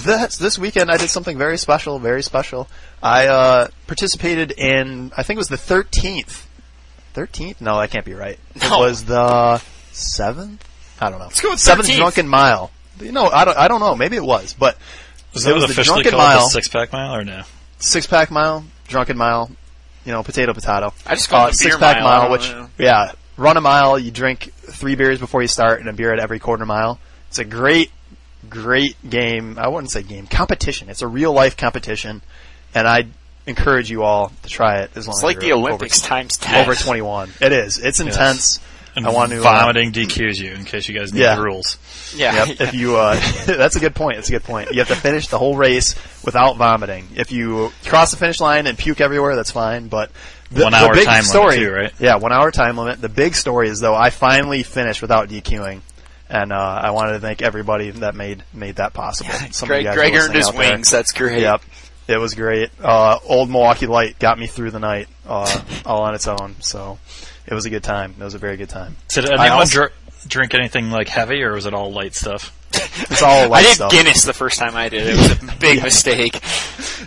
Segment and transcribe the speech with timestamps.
[0.04, 2.68] this this weekend, I did something very special, very special.
[3.02, 6.46] I uh, participated in, I think it was the thirteenth.
[7.12, 7.60] Thirteenth?
[7.60, 8.38] No, that can't be right.
[8.60, 8.82] No.
[8.82, 9.58] It was the
[9.92, 10.66] seventh.
[11.00, 11.26] I don't know.
[11.26, 11.96] Let's go with seventh 13th.
[11.96, 12.70] drunken mile.
[13.00, 13.94] You know, I don't, I don't know.
[13.96, 14.78] Maybe it was, but
[15.32, 17.42] Was it was the officially drunken called mile, the six pack mile or no?
[17.78, 19.50] six pack mile, drunken mile.
[20.04, 20.92] You know, potato potato.
[21.06, 22.22] I just call Uh, it six pack mile.
[22.22, 22.68] Mile, which know.
[22.78, 23.98] yeah, run a mile.
[23.98, 26.98] You drink three beers before you start, and a beer at every quarter mile.
[27.28, 27.90] It's a great,
[28.48, 29.58] great game.
[29.58, 30.88] I wouldn't say game competition.
[30.88, 32.22] It's a real life competition,
[32.74, 33.06] and I
[33.46, 36.08] encourage you all to try it as long It's as like the you're Olympics over,
[36.08, 36.62] times ten.
[36.62, 37.30] over 21.
[37.40, 37.78] It is.
[37.78, 38.60] It's intense.
[38.96, 41.34] And I want to uh, vomiting DQs you in case you guys need Yeah.
[41.34, 41.78] the rules.
[42.14, 42.44] Yeah.
[42.46, 42.60] Yep.
[42.60, 44.18] If you, uh, that's a good point.
[44.18, 44.70] That's a good point.
[44.70, 47.08] You have to finish the whole race without vomiting.
[47.16, 49.88] If you cross the finish line and puke everywhere, that's fine.
[49.88, 50.12] But
[50.54, 51.92] the, One the hour big time limit too, right?
[51.98, 53.00] Yeah, one hour time limit.
[53.00, 55.80] The big story is though I finally finished without DQing,
[56.28, 59.30] and uh, I wanted to thank everybody that made made that possible.
[59.50, 60.72] Some of Greg, you guys Greg earned his listening there.
[60.72, 60.90] wings.
[60.90, 61.40] That's great.
[61.42, 61.62] Yep.
[62.06, 62.70] It was great.
[62.82, 66.56] Uh, old Milwaukee Light got me through the night, uh, all on its own.
[66.60, 66.98] So
[67.46, 68.14] it was a good time.
[68.20, 68.96] It was a very good time.
[69.08, 69.92] Did anyone also- dr-
[70.28, 72.52] drink anything like heavy, or was it all light stuff?
[72.96, 73.90] It's all light I did stuff.
[73.90, 75.14] Guinness the first time I did it.
[75.14, 76.40] It was a big mistake.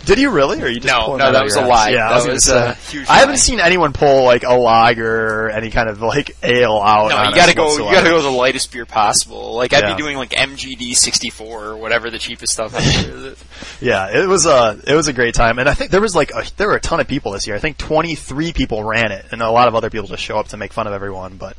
[0.04, 1.90] Did you really, or you just No, no, out that was a lie.
[1.90, 2.68] Yeah, I That was, gonna was say.
[2.68, 3.36] a huge I haven't lie.
[3.36, 7.08] seen anyone pull like a lager or any kind of like ale out.
[7.10, 7.72] No, you gotta go.
[7.72, 9.54] You gotta go the lightest beer possible.
[9.56, 9.94] Like I'd Yeah.
[9.94, 13.42] be doing like MGD 64 or whatever the cheapest stuff is.
[13.80, 16.32] Yeah, it was a it was a great time, and I think there was like
[16.32, 17.54] a, there were a ton of people this year.
[17.56, 20.48] I think 23 people ran it, and a lot of other people just show up
[20.48, 21.36] to make fun of everyone.
[21.36, 21.56] But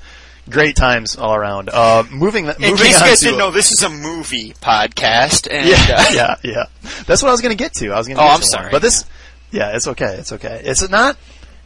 [0.50, 1.70] great times all around.
[1.70, 5.48] Uh, moving In moving case you guys to- didn't know, this is a movie podcast,
[5.52, 6.64] and Yeah, uh, yeah, yeah.
[7.06, 7.92] That's what I was going to get to.
[7.92, 8.24] I was going to.
[8.24, 8.50] Oh, I'm to one.
[8.50, 8.72] sorry.
[8.72, 9.06] but this,
[9.52, 10.16] yeah, it's okay.
[10.20, 10.62] It's okay.
[10.64, 11.18] It's not.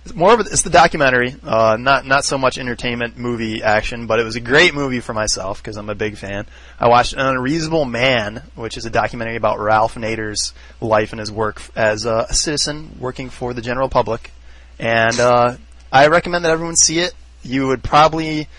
[0.06, 4.06] It's more of a, it's the documentary, uh, not not so much entertainment movie action,
[4.06, 6.46] but it was a great movie for myself because I'm a big fan.
[6.78, 11.32] I watched An Unreasonable Man, which is a documentary about Ralph Nader's life and his
[11.32, 14.32] work as a, a citizen working for the general public,
[14.78, 15.56] and uh,
[15.90, 17.14] I recommend that everyone see it.
[17.42, 18.50] You would probably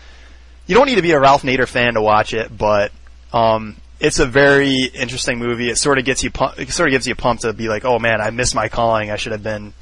[0.66, 2.92] you don't need to be a Ralph Nader fan to watch it, but
[3.32, 5.68] um, it's a very interesting movie.
[5.70, 7.68] It sort of gets you, pu- it sort of gives you a pump to be
[7.68, 9.10] like, oh man, I missed my calling.
[9.10, 9.72] I should have been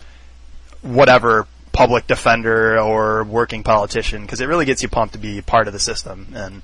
[0.82, 5.66] whatever public defender or working politician because it really gets you pumped to be part
[5.66, 6.28] of the system.
[6.34, 6.62] And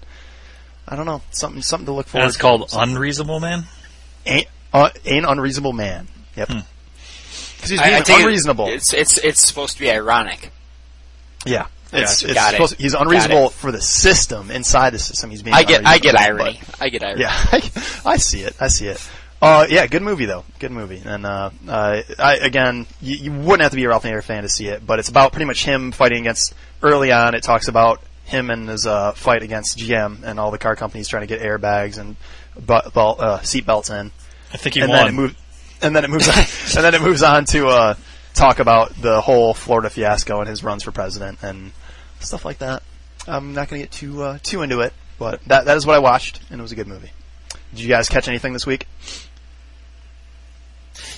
[0.86, 2.24] I don't know, something something to look forward.
[2.24, 2.42] And it's to.
[2.42, 3.64] called Unreasonable Man.
[4.26, 6.08] Ain't, uh, Ain't unreasonable man.
[6.36, 6.48] Yep.
[6.48, 6.58] Hmm.
[7.56, 8.66] Because he's I- I take it- unreasonable.
[8.68, 10.50] It's it's it's supposed to be ironic.
[11.46, 11.66] yeah.
[11.92, 12.24] It's, Gotcha.
[12.26, 12.56] it's Got it.
[12.56, 13.52] supposed- he's Got unreasonable it.
[13.52, 15.30] for the system inside the system.
[15.30, 15.54] He's being.
[15.54, 16.60] I get I get unreasonable, irony.
[16.80, 17.20] I get irony.
[17.22, 17.70] Yeah, I,
[18.04, 18.54] I see it.
[18.60, 19.10] I see it.
[19.40, 20.44] Uh, yeah, good movie though.
[20.58, 21.00] Good movie.
[21.04, 24.42] And uh, uh, I, again, you, you wouldn't have to be a Ralph Nader fan
[24.42, 26.54] to see it, but it's about pretty much him fighting against.
[26.82, 30.58] Early on, it talks about him and his uh, fight against GM and all the
[30.58, 32.16] car companies trying to get airbags and
[32.56, 34.10] bu- belt, uh, seat belts in.
[34.52, 34.98] I think he and won.
[34.98, 35.34] then it moves.
[35.80, 36.34] And then it moves on.
[36.76, 37.94] and then it moves on to uh,
[38.38, 41.72] talk about the whole Florida fiasco and his runs for president and
[42.20, 42.82] stuff like that.
[43.26, 45.96] I'm not going to get too uh, too into it, but that that is what
[45.96, 47.10] I watched, and it was a good movie.
[47.70, 48.86] Did you guys catch anything this week?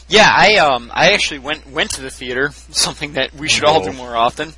[0.08, 3.84] Yeah, I um I actually went went to the theater, something that we should all
[3.84, 4.52] do more often.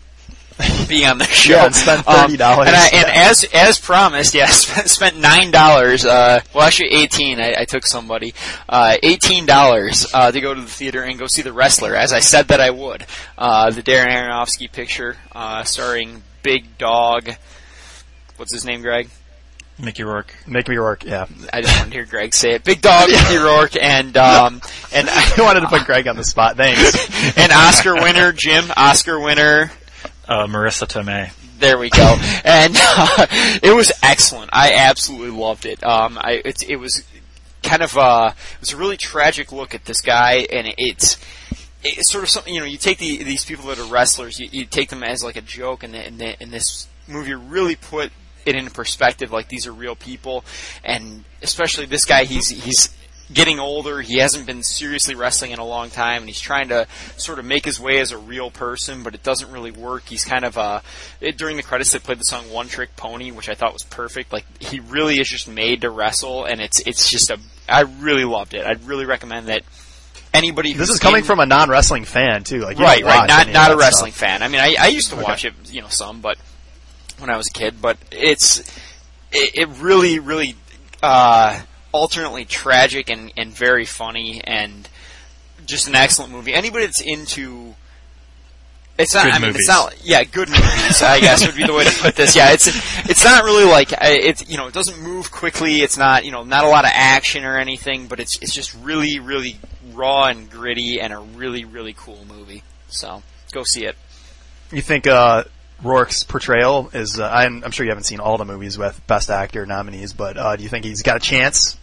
[0.89, 2.33] Being on the show, Yeah, and spend Um, $30.
[2.33, 6.05] and, I, and as as promised, yeah, I spent, spent nine dollars.
[6.05, 7.41] Uh, well, actually eighteen.
[7.41, 8.35] I, I took somebody
[8.69, 12.13] uh, eighteen dollars uh, to go to the theater and go see the wrestler, as
[12.13, 13.07] I said that I would.
[13.39, 17.31] Uh, the Darren Aronofsky picture, uh, starring Big Dog.
[18.37, 19.09] What's his name, Greg?
[19.79, 20.35] Mickey Rourke.
[20.47, 21.03] Mickey Rourke.
[21.05, 22.63] Yeah, I just wanted to hear Greg say it.
[22.63, 24.61] Big Dog, Mickey Rourke, and um,
[24.93, 26.57] and I wanted to put Greg on the spot.
[26.57, 27.37] Thanks.
[27.39, 29.73] and Oscar winner Jim, Oscar winner.
[30.29, 31.33] Uh, Marisa Tomei.
[31.59, 32.17] There we go.
[32.45, 33.27] And uh,
[33.63, 34.51] it was excellent.
[34.53, 35.83] I absolutely loved it.
[35.85, 37.05] Um, I it, it was
[37.63, 41.19] kind of uh, it was a really tragic look at this guy, and it's
[41.83, 42.67] it's sort of something you know.
[42.67, 45.41] You take the, these people that are wrestlers, you, you take them as like a
[45.41, 48.13] joke, and, the, and, the, and this movie really put
[48.45, 49.33] it in perspective.
[49.33, 50.45] Like these are real people,
[50.85, 52.25] and especially this guy.
[52.25, 52.95] He's he's
[53.33, 54.01] getting older.
[54.01, 56.87] He hasn't been seriously wrestling in a long time, and he's trying to
[57.17, 60.05] sort of make his way as a real person, but it doesn't really work.
[60.09, 60.81] He's kind of uh,
[61.21, 63.83] it, during the credits they played the song "One Trick Pony," which I thought was
[63.85, 64.33] perfect.
[64.33, 67.39] Like he really is just made to wrestle, and it's it's just a.
[67.69, 68.67] I really loved it.
[68.67, 69.63] I'd really recommend that
[70.35, 70.73] anybody.
[70.73, 72.61] This is coming in- from a non-wrestling fan too.
[72.61, 74.29] Like right, right, not not a wrestling stuff.
[74.29, 74.43] fan.
[74.43, 75.25] I mean, I, I used to Okay.
[75.25, 76.39] watch it, you know, some, but
[77.19, 78.61] when I was a kid, but it's
[79.31, 80.57] it, it really, really
[81.03, 81.61] uh,
[81.93, 84.89] alternately tragic and and very funny and
[85.67, 86.53] just an excellent movie.
[86.55, 87.75] Anybody that's into
[88.99, 89.25] it's not.
[89.25, 89.61] Good I mean, movies.
[89.61, 89.95] it's not.
[90.05, 91.03] Yeah, good movies.
[91.03, 92.37] I guess would be the way to put this.
[92.37, 92.67] Yeah, it's
[93.09, 95.81] it's not really like I- it's you know it doesn't move quickly.
[95.83, 98.75] It's not you know not a lot of action or anything, but it's it's just
[98.83, 99.59] really really
[99.93, 102.63] raw and gritty and a really really cool movie.
[102.89, 103.23] So
[103.53, 103.97] go see it.
[104.71, 105.45] You think uh,
[105.83, 107.19] Rourke's portrayal is?
[107.19, 110.37] Uh, I'm, I'm sure you haven't seen all the movies with Best Actor nominees, but
[110.37, 111.77] uh, do you think he's got a chance?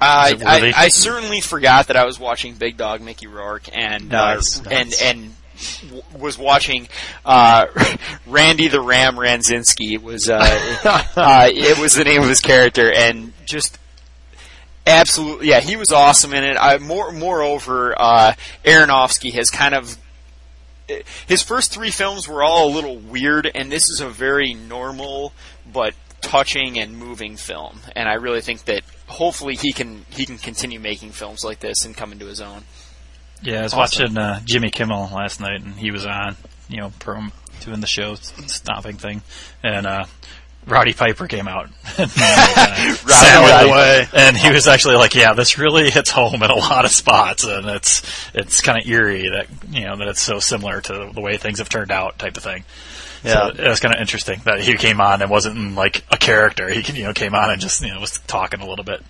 [0.00, 0.44] I, it?
[0.44, 4.62] I, I certainly forgot that I was watching Big Dog Mickey Rourke and Nice, uh,
[4.70, 5.02] nice.
[5.02, 5.34] and and
[5.84, 6.88] w- was watching
[7.24, 7.66] uh,
[8.26, 10.38] Randy the Ram Ramzinski was uh,
[11.16, 13.78] uh, it was the name of his character and just
[14.86, 16.56] absolutely yeah he was awesome in it.
[16.60, 19.96] I more moreover uh, Aronofsky has kind of
[21.26, 25.32] his first three films were all a little weird, and this is a very normal
[25.72, 25.94] but
[26.24, 27.80] touching and moving film.
[27.94, 31.84] And I really think that hopefully he can he can continue making films like this
[31.84, 32.64] and come into his own.
[33.42, 34.02] Yeah, I was Awesome.
[34.04, 36.36] watching uh, Jimmy Kimmel last night, and he was on,
[36.68, 37.30] you know, prom
[37.60, 39.22] doing the show stopping thing,
[39.62, 40.04] and uh,
[40.66, 41.68] Roddy Piper came out.
[41.98, 44.08] and, uh, way.
[44.14, 47.44] And he was actually like, "Yeah, this really hits home in a lot of spots,
[47.44, 48.02] and it's
[48.34, 51.58] it's kind of eerie that you know that it's so similar to the way things
[51.58, 52.64] have turned out, type of thing."
[53.24, 53.50] Yeah.
[53.52, 56.68] So it was kind of interesting that he came on and wasn't like a character.
[56.68, 59.00] He you know came on and just you know was talking a little bit.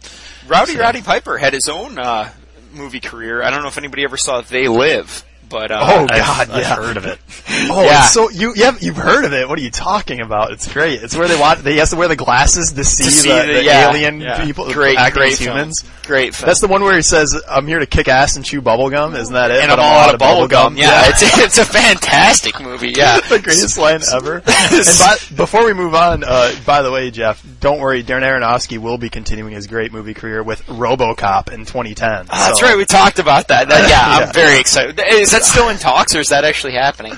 [0.47, 2.31] Rowdy So- Roddy Piper had his own uh,
[2.73, 3.43] movie career.
[3.43, 6.67] I don't know if anybody ever saw They Live, but uh, Oh, I've, God, I've
[6.67, 7.19] heard of it.
[7.71, 8.03] Oh, Yeah.
[8.03, 9.49] so you you have, you've heard of it?
[9.49, 10.51] What are you talking about?
[10.53, 11.03] It's great.
[11.03, 13.53] It's where they want they has to wear the glasses to see, to see the,
[13.53, 14.45] the yeah, alien yeah.
[14.45, 15.83] people Great, acting great as humans.
[15.83, 15.93] Film.
[16.07, 16.47] Great film.
[16.49, 19.15] That's the one where he says, "I'm here to kick ass and chew bubble gum."
[19.15, 19.61] Isn't that it?
[19.61, 20.77] and But I'm all out of bubble gum.
[20.77, 22.91] Yeah, it's it's a fantastic movie.
[22.91, 23.21] Yeah.
[23.29, 24.37] the greatest line ever.
[24.47, 28.03] and by, before we move on, uh, by the way, Jeff, don't worry.
[28.03, 32.27] Darren Aronofsky will be continuing his great movie career with RoboCop in 2010.
[32.31, 32.77] Ah, That's right.
[32.77, 33.69] We talked about that.
[33.69, 34.27] That- yeah, Yeah.
[34.27, 35.01] I'm very excited.
[35.07, 37.15] Is that still in talks, or is that actually happening?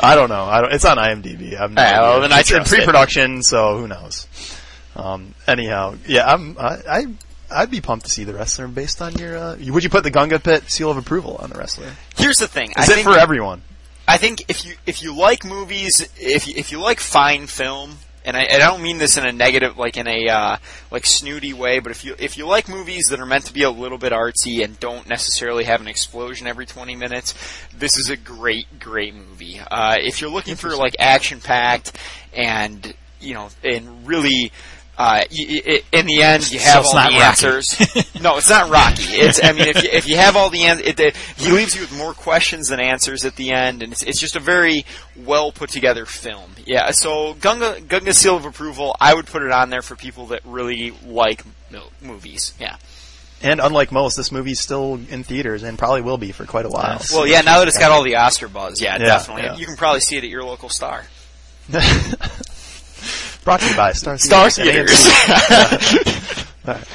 [0.00, 0.44] I don't know.
[0.44, 1.60] I don't, it's on IMDb.
[1.60, 2.76] I'm Ah, well, then I it's in trust it.
[2.76, 4.26] pre-production, so who knows?
[4.96, 7.06] Um, anyhow, yeah, I'm, I, I,
[7.50, 9.36] I'd be pumped to see the wrestler based on your.
[9.36, 11.92] Uh, would you put the Gunga Pit seal of approval on the wrestler?
[12.16, 12.70] Here's the thing.
[12.70, 13.62] Is I it think, for everyone?
[14.08, 17.98] I think if you if you like movies, if you, if you like fine film,
[18.24, 20.56] and I, I don't mean this in a negative, like in a uh,
[20.90, 23.62] like snooty way, but if you if you like movies that are meant to be
[23.62, 27.34] a little bit artsy and don't necessarily have an explosion every 20 minutes,
[27.74, 29.60] this is a great great movie.
[29.60, 31.96] Uh, if you're looking for like action packed
[32.32, 34.52] and you know and really.
[35.00, 37.16] Uh, y- y- in the end, you have it's all the Rocky.
[37.16, 37.78] answers.
[38.20, 39.04] no, it's not Rocky.
[39.04, 41.74] It's I mean, if you, if you have all the answers, it, it, he leaves
[41.74, 44.84] you with more questions than answers at the end, and it's, it's just a very
[45.16, 46.52] well put together film.
[46.66, 46.90] Yeah.
[46.90, 50.42] So Gunga Gunga Seal of Approval, I would put it on there for people that
[50.44, 51.44] really like
[52.02, 52.52] movies.
[52.60, 52.76] Yeah.
[53.42, 56.68] And unlike most, this movie's still in theaters and probably will be for quite a
[56.68, 56.96] while.
[56.96, 57.10] Nice.
[57.10, 57.40] Well, yeah.
[57.40, 59.44] Now that it's got all the Oscar buzz, yeah, Yeah, definitely.
[59.44, 59.56] yeah.
[59.56, 61.04] You can probably see it at your local star.
[63.44, 65.06] Brought to you by Star Star Theaters.
[66.64, 66.86] Theaters.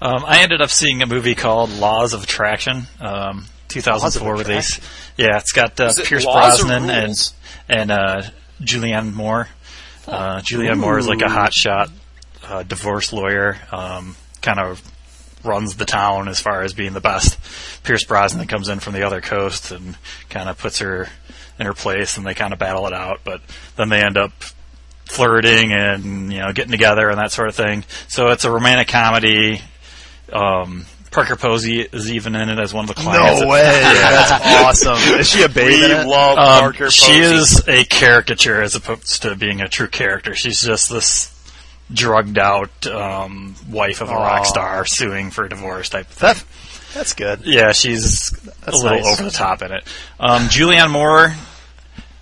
[0.00, 4.46] Um, I ended up seeing a movie called Laws of Attraction, um, 2004 Laws of
[4.46, 4.80] release.
[5.16, 7.32] Yeah, it's got uh, it Pierce Laws Brosnan and
[7.68, 8.22] and uh,
[8.62, 9.48] Julianne Moore.
[10.06, 11.90] Uh, Julianne Moore is like a hotshot
[12.44, 13.56] uh, divorce lawyer.
[13.72, 14.80] Um, kind of
[15.44, 17.36] runs the town as far as being the best.
[17.82, 19.96] Pierce Brosnan comes in from the other coast and
[20.28, 21.08] kind of puts her
[21.58, 23.20] in her place, and they kind of battle it out.
[23.24, 23.40] But
[23.76, 24.32] then they end up
[25.06, 27.84] flirting and you know getting together and that sort of thing.
[28.08, 29.60] So it's a romantic comedy.
[30.32, 33.40] Um, Parker Posey is even in it as one of the clients.
[33.40, 33.62] No way.
[33.62, 34.30] That's
[34.86, 35.18] awesome.
[35.18, 39.22] Is she a babe in We love Um, Parker she is a caricature as opposed
[39.22, 40.34] to being a true character.
[40.34, 41.34] She's just this
[41.92, 44.22] drugged out um, wife of a Aw.
[44.22, 46.28] rock star suing for divorce type thing.
[46.34, 46.44] That,
[46.92, 47.40] that's good.
[47.46, 49.06] Yeah, she's That's a little nice.
[49.18, 49.84] over the top in it.
[50.20, 51.34] Um, Julianne Moore.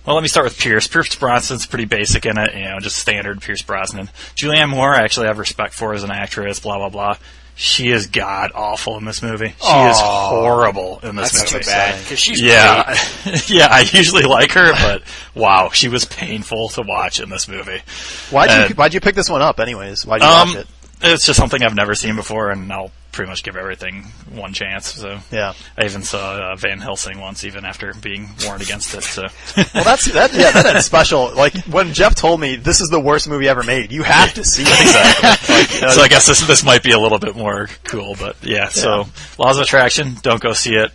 [0.07, 0.87] Well, let me start with Pierce.
[0.87, 4.07] Pierce Brosnan's pretty basic in it, you know, just standard Pierce Brosnan.
[4.37, 6.61] Julianne Moore, I actually have respect for as an actress.
[6.61, 7.17] Blah blah blah.
[7.59, 9.47] She is god awful in this movie.
[9.49, 11.63] She is horrible in this That's movie.
[11.65, 12.95] too bad because she's Yeah,
[13.47, 13.67] yeah.
[13.69, 15.01] I usually like her, but
[15.35, 17.81] wow, she was painful to watch in this movie.
[18.29, 20.05] Why'd you, Uh, why'd you pick this one up anyways?
[20.05, 20.67] Why'd you Um, watch it?
[21.01, 24.93] it's just something I've never seen before, and I'll pretty much give everything one chance.
[24.93, 25.53] So Yeah.
[25.77, 29.03] I even saw uh, Van Helsing once, even after being warned against it.
[29.03, 29.23] So
[29.73, 30.31] Well, that's that.
[30.33, 31.33] Yeah, that's special.
[31.35, 34.43] Like when Jeff told me this is the worst movie ever made, you have to
[34.45, 34.81] see it.
[34.81, 35.27] exactly.
[35.57, 38.35] Like, know, so I guess this this might be a little bit more cool, but
[38.43, 38.69] yeah.
[38.69, 39.05] So
[39.37, 40.91] Laws of Attraction, don't go see it.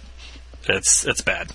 [0.68, 1.50] It's it's bad.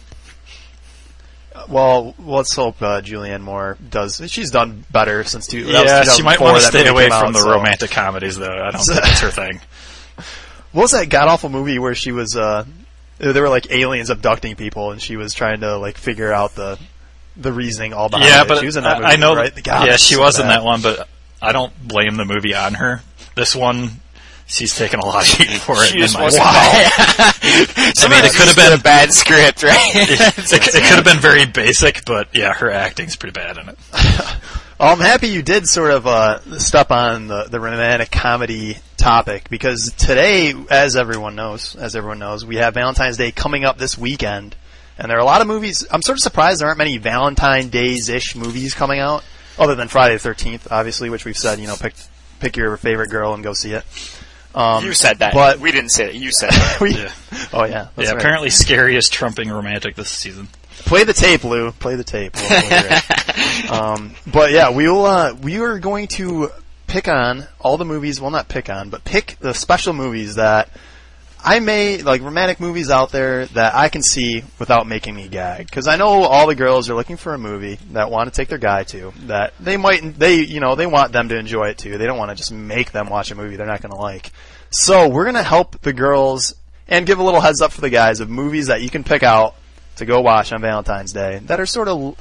[1.70, 4.22] well, let's hope uh, Julianne Moore does.
[4.30, 5.60] She's done better since two.
[5.60, 8.52] yeah, she might want to stay away from out, the so- romantic comedies, though.
[8.52, 9.62] I don't think it's her thing.
[10.78, 12.38] What was that god awful movie where she was?
[12.38, 12.64] uh
[13.18, 16.78] There were like aliens abducting people, and she was trying to like figure out the
[17.36, 18.48] the reasoning all behind yeah, it.
[18.48, 19.36] but she was in that I, movie, I know.
[19.36, 19.64] right?
[19.64, 21.10] God, yeah, she so was in that one, but
[21.42, 23.02] I don't blame the movie on her.
[23.34, 23.90] This one,
[24.46, 25.88] she's taken a lot of heat for it.
[25.88, 26.44] She in just my wasn't.
[26.46, 29.76] I mean, it could have been a bad script, right?
[29.96, 33.78] it, it could have been very basic, but yeah, her acting's pretty bad in it.
[34.80, 39.50] Well, I'm happy you did sort of uh, step on the, the romantic comedy topic
[39.50, 43.98] because today, as everyone knows, as everyone knows, we have Valentine's Day coming up this
[43.98, 44.56] weekend,
[44.98, 45.86] and there are a lot of movies.
[45.92, 49.24] I'm sort of surprised there aren't many Valentine Days ish movies coming out,
[49.58, 51.94] other than Friday the 13th, obviously, which we've said, you know, pick
[52.40, 53.84] pick your favorite girl and go see it.
[54.56, 56.16] Um, you said that, but we didn't say that.
[56.16, 56.78] You said that.
[56.82, 57.12] we, Yeah.
[57.54, 58.18] oh yeah, that's yeah, right.
[58.18, 60.48] apparently scariest trumping romantic this season.
[60.86, 61.72] Play the tape, Lou.
[61.72, 62.36] Play the tape.
[62.36, 62.62] We'll-
[63.70, 66.50] we'll um, but yeah, we'll uh, we are going to
[66.88, 68.20] pick on all the movies.
[68.20, 70.70] Well, not pick on, but pick the special movies that
[71.44, 75.68] I may like romantic movies out there that I can see without making me gag.
[75.68, 78.50] Because I know all the girls are looking for a movie that want to take
[78.50, 79.14] their guy to.
[79.28, 81.98] That they might they you know they want them to enjoy it too.
[81.98, 84.32] They don't want to just make them watch a movie they're not going to like.
[84.70, 86.56] So we're gonna help the girls
[86.88, 89.24] and give a little heads up for the guys of movies that you can pick
[89.24, 89.56] out
[89.98, 92.18] to go watch on Valentine's Day that are sort of,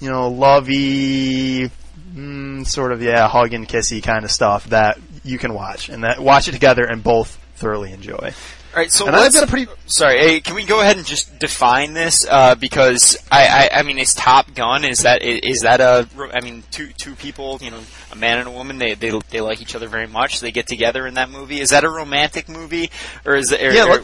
[0.00, 1.70] you know, lovey,
[2.18, 6.04] mm, sort of yeah, hug and kissy kind of stuff that you can watch and
[6.04, 8.32] that watch it together and both thoroughly enjoy.
[8.74, 10.18] All right, so And I've let's, got a pretty sorry.
[10.18, 12.26] Hey, can we go ahead and just define this?
[12.28, 16.06] Uh, because I, I, I mean, is Top Gun is that i- is that a?
[16.14, 17.80] ro- I mean, two two people, you know,
[18.12, 18.76] a man and a woman.
[18.78, 20.40] They they they like each other very much.
[20.40, 21.60] They get together in that movie.
[21.60, 22.90] Is that a romantic movie,
[23.24, 23.62] or is it?
[23.62, 24.02] Or, Yeah, or- let-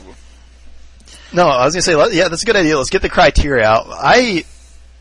[1.35, 2.77] No, I was gonna say, let- yeah, that's a good idea.
[2.79, 3.87] Let's get the criteria out.
[3.91, 4.45] I,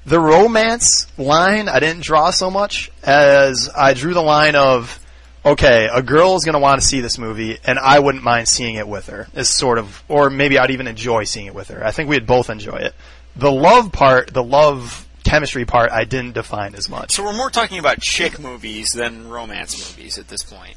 [0.05, 4.99] the romance line, I didn't draw so much as I drew the line of,
[5.45, 8.75] okay, a girl is gonna want to see this movie, and I wouldn't mind seeing
[8.75, 9.27] it with her.
[9.33, 11.85] Is sort of, or maybe I'd even enjoy seeing it with her.
[11.85, 12.95] I think we'd both enjoy it.
[13.35, 17.13] The love part, the love chemistry part, I didn't define as much.
[17.13, 20.75] so we're more talking about chick movies than romance movies at this point.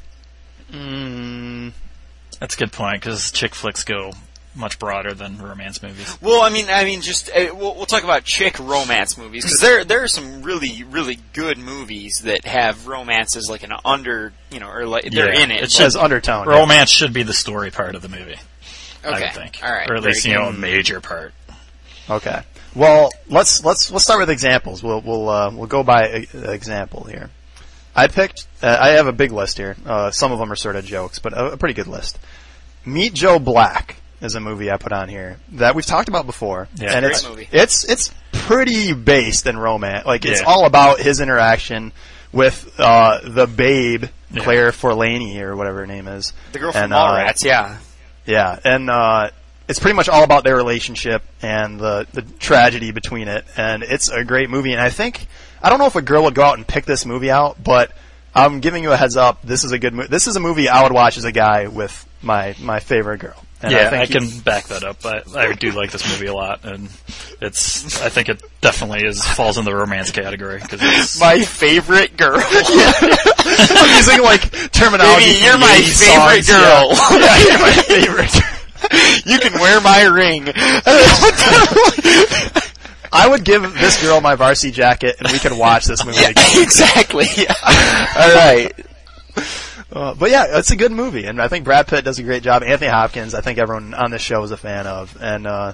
[0.71, 1.73] Mm,
[2.39, 4.11] That's a good point because chick flicks go
[4.57, 6.17] much broader than romance movies.
[6.21, 9.59] Well, I mean, I mean, just uh, we'll, we'll talk about chick romance movies because
[9.59, 14.33] there there are some really really good movies that have romance as like an under,
[14.51, 15.63] you know, or like they're Yeah, in it.
[15.63, 16.47] it but- as undertone.
[16.47, 16.57] yeah.
[16.59, 18.35] Romance should be the story part of the movie.
[19.03, 21.33] I okay, would think, all right, or at least very you know a major part.
[22.09, 22.41] Okay.
[22.75, 24.83] Well, let's let's let's start with examples.
[24.83, 27.29] We'll we'll uh, we'll go by a, a example here.
[27.95, 28.45] I picked.
[28.61, 29.75] Uh, I have a big list here.
[29.85, 32.19] Uh, some of them are sort of jokes, but a, a pretty good list.
[32.85, 36.67] Meet Joe Black is a movie I put on here that we've talked about before,
[36.75, 37.49] Yeah, and great it's movie.
[37.51, 40.05] it's it's pretty based in romance.
[40.05, 40.47] Like it's Yeah.
[40.47, 41.91] all about his interaction
[42.31, 44.43] with uh, the babe Yeah.
[44.43, 46.33] Claire Forlani or whatever her name is.
[46.51, 47.77] The girl from And, uh, Mallrats, yeah.
[48.25, 49.29] Yeah, and uh,
[49.69, 54.09] it's pretty much all about their relationship and the the tragedy between it, and it's
[54.09, 54.73] a great movie.
[54.73, 55.27] And I think
[55.61, 57.91] I don't know if a girl would go out and pick this movie out, but
[58.35, 59.41] I'm giving you a heads up.
[59.43, 60.09] This is a good movie.
[60.09, 63.41] This is a movie I would watch as a guy with my my favorite girl.
[63.59, 65.03] And yeah, think I, can back that up.
[65.03, 66.89] I, I do like this movie a lot, and
[67.41, 67.99] it's.
[68.03, 71.19] I think it definitely is falls in the romance category because it's.
[71.19, 72.37] My favorite girl.
[72.39, 75.25] I'm using like terminology.
[75.25, 76.91] Baby, you're my favorite songs, girl.
[76.91, 78.35] Yeah, yeah you're my favorite.
[79.25, 80.51] you can wear my ring.
[83.11, 86.27] I would give this girl my varsity jacket, and we could watch this movie yeah,
[86.27, 86.61] together.
[86.61, 87.25] exactly.
[87.35, 87.55] Yeah.
[88.15, 88.71] All right.
[89.97, 92.43] Uh, but yeah, it's a good movie, and I think Brad Pitt does a great
[92.43, 92.61] job.
[92.61, 95.73] Anthony Hopkins, I think everyone on this show is a fan of, and uh,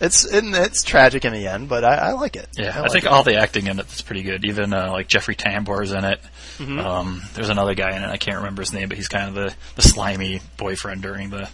[0.00, 2.48] it's and it's tragic in the end, but I, I like it.
[2.56, 3.10] Yeah, I, like think it.
[3.10, 4.46] all the acting in it is pretty good.
[4.46, 6.20] Even uh, like Jeffrey Tambor's in it.
[6.56, 6.78] Mm-hmm.
[6.78, 8.08] Um, there's another guy in it.
[8.08, 11.48] I can't remember his name, but he's kind of the, the slimy boyfriend during the.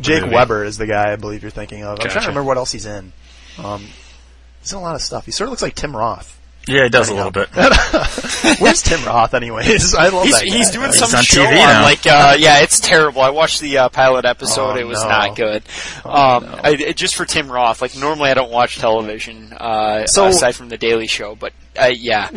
[0.00, 0.34] Jake movie.
[0.34, 1.98] Weber is the guy I believe you're thinking of.
[1.98, 3.12] I'm trying to remember what else he's in.
[3.56, 3.84] Um,
[4.60, 5.24] he's in a lot of stuff.
[5.24, 6.37] He sort of looks like Tim Roth.
[6.68, 7.48] Yeah, he does a little bit.
[8.60, 9.94] Where's Tim Roth, anyways?
[9.98, 10.54] I love He's, that guy.
[10.56, 11.82] he's doing He's some on show TV on now.
[11.82, 13.22] like uh yeah it's terrible.
[13.22, 14.72] I watched the uh, pilot episode.
[14.76, 15.08] Oh, it was no.
[15.08, 15.62] not good.
[16.04, 16.60] Oh, um, no.
[16.62, 17.80] I, it- just for Tim Roth.
[17.82, 21.86] Like normally I don't watch television uh, So- aside from the Daily Show, but uh,
[21.86, 22.28] yeah.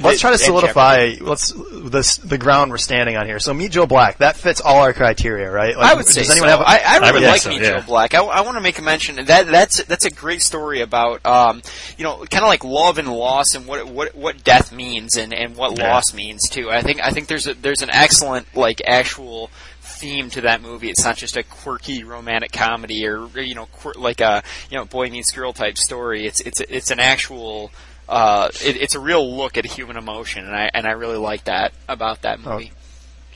[0.00, 1.14] Let's try to solidify.
[1.20, 3.38] Let's this the ground we're standing on here.
[3.38, 4.18] So meet Joe Black.
[4.18, 5.76] That fits all our criteria, right?
[5.76, 6.56] Like, I would say does anyone so.
[6.58, 6.60] have?
[6.60, 7.78] a- I, I really would like think so, Meet yeah.
[7.80, 8.14] Joe Black.
[8.14, 11.62] I, I want to make a mention that that's that's a great story about um,
[11.96, 15.32] you know kind of like love and loss and what what what death means and,
[15.32, 15.92] and what Yeah.
[15.92, 16.68] loss means too.
[16.68, 19.50] I think I think there's a, there's an excellent like actual
[19.82, 20.90] theme to that movie.
[20.90, 24.84] It's not just a quirky romantic comedy or you know quir- like a you know
[24.84, 26.26] boy meets girl type story.
[26.26, 27.70] It's it's it's an actual.
[28.10, 31.44] Uh, it, it's a real look at human emotion, and I and I really like
[31.44, 32.72] that about that movie.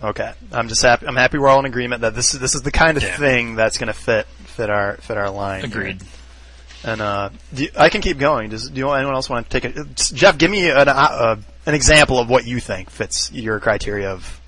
[0.03, 1.07] Okay, I'm just happy.
[1.07, 3.17] I'm happy we're all in agreement that this is this is the kind of Yeah.
[3.17, 5.61] thing that's going to fit fit our fit our line.
[5.61, 5.69] here.
[5.69, 6.03] Agreed.
[6.83, 8.51] And uh, do you, I can keep going.
[8.51, 9.95] Does do you, anyone else want to take it?
[10.13, 14.11] Jeff, give me an uh, uh, an example of what you think fits your criteria
[14.11, 14.41] of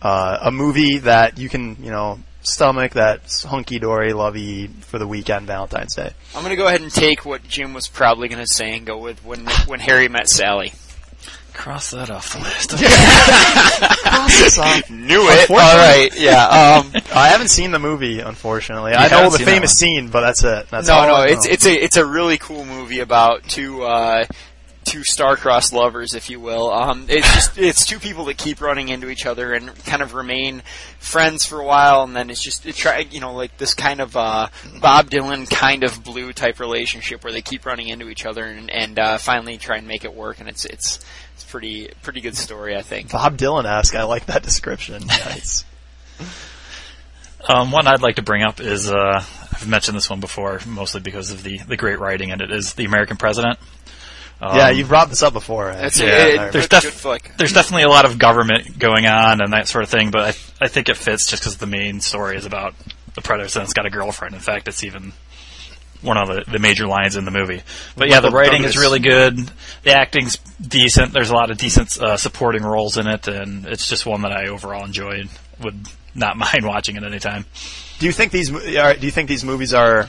[0.00, 5.06] uh, a movie that you can you know stomach that's hunky dory, lovey for the
[5.06, 6.12] weekend, Valentine's Day.
[6.34, 9.24] I'm gonna go ahead and take what Jim was probably gonna say and go with
[9.24, 10.72] when when Harry met Sally.
[11.54, 12.72] Cross that off the list.
[14.90, 15.40] Knew it.
[15.40, 16.08] Unfortunately- All right.
[16.16, 16.46] Yeah.
[16.46, 18.92] Um, I haven't seen the movie, unfortunately.
[18.92, 20.68] I know the famous scene, but that's it.
[20.70, 21.22] That's no, all no.
[21.24, 24.26] It's it's a it's a really cool movie about two uh,
[24.88, 26.70] two star-crossed lovers, if you will.
[26.72, 30.14] Um, it's just it's two people that keep running into each other and kind of
[30.14, 30.62] remain
[30.98, 34.00] friends for a while, and then it's just it try you know like this kind
[34.00, 34.48] of uh,
[34.80, 38.70] Bob Dylan kind of blue type relationship where they keep running into each other and,
[38.70, 42.36] and uh, finally try and make it work, and it's it's it's pretty pretty good
[42.36, 43.12] story, I think.
[43.12, 43.94] Bob Dylan-esque.
[43.94, 45.04] I like that description.
[45.28, 45.64] Nice.
[47.48, 49.22] Um, one I'd like to bring up is uh,
[49.60, 52.50] I've mentioned this one before, mostly because of the, the great writing in it.
[52.50, 53.58] Is the American President?
[54.40, 55.72] Um, yeah, you've brought this up before.
[55.72, 56.08] That's actually.
[56.08, 57.32] yeah, it, it- there's good def- flick.
[57.38, 60.20] there's definitely a lot of government going on and that sort of thing, but
[60.60, 62.74] I, I think it fits just because the main story is about
[63.14, 64.34] the president's got a girlfriend.
[64.34, 65.12] In fact, it's even
[66.02, 67.60] one of the, the major lines in the movie.
[67.96, 69.36] But yeah, the writing is really good.
[69.82, 71.12] The acting's decent.
[71.12, 74.30] There's a lot of decent uh, supporting roles in it, and it's just one that
[74.30, 75.28] I overall enjoyed.
[75.62, 77.44] Would not mind watching it anytime.
[77.98, 80.08] Do you think these mo- are, do you think these movies are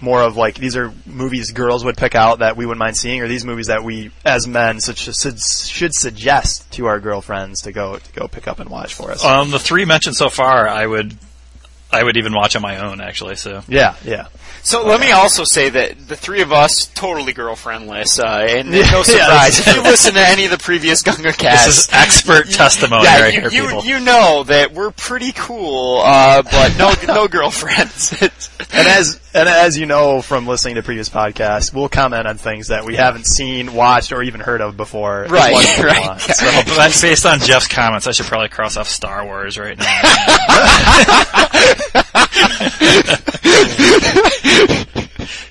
[0.00, 3.20] more of like these are movies girls would pick out that we wouldn't mind seeing,
[3.20, 7.72] or these movies that we as men should should, should suggest to our girlfriends to
[7.72, 9.24] go to go pick up and watch for us?
[9.24, 11.16] Um, the three mentioned so far, I would,
[11.90, 13.36] I would even watch on my own actually.
[13.36, 14.28] So yeah, yeah.
[14.68, 18.90] So let me also say that the three of us totally girlfriendless, uh, and Yeah,
[18.90, 19.64] no surprise.
[19.64, 23.22] that's if you listen to any of the previous Gunga this is expert testimony yeah,
[23.22, 23.84] right you, here, you, people.
[23.86, 28.12] you know that we're pretty cool, uh, but no no girlfriends.
[28.20, 28.28] And
[28.70, 32.84] as and as you know from listening to previous podcasts, we'll comment on things that
[32.84, 35.28] we haven't seen, watched, or even heard of before.
[35.30, 36.06] Right, much as we right.
[36.06, 36.28] want.
[36.28, 36.34] Yeah.
[36.34, 38.06] So, But that's based on Jeff's comments.
[38.06, 40.02] I should probably cross off Star Wars right now.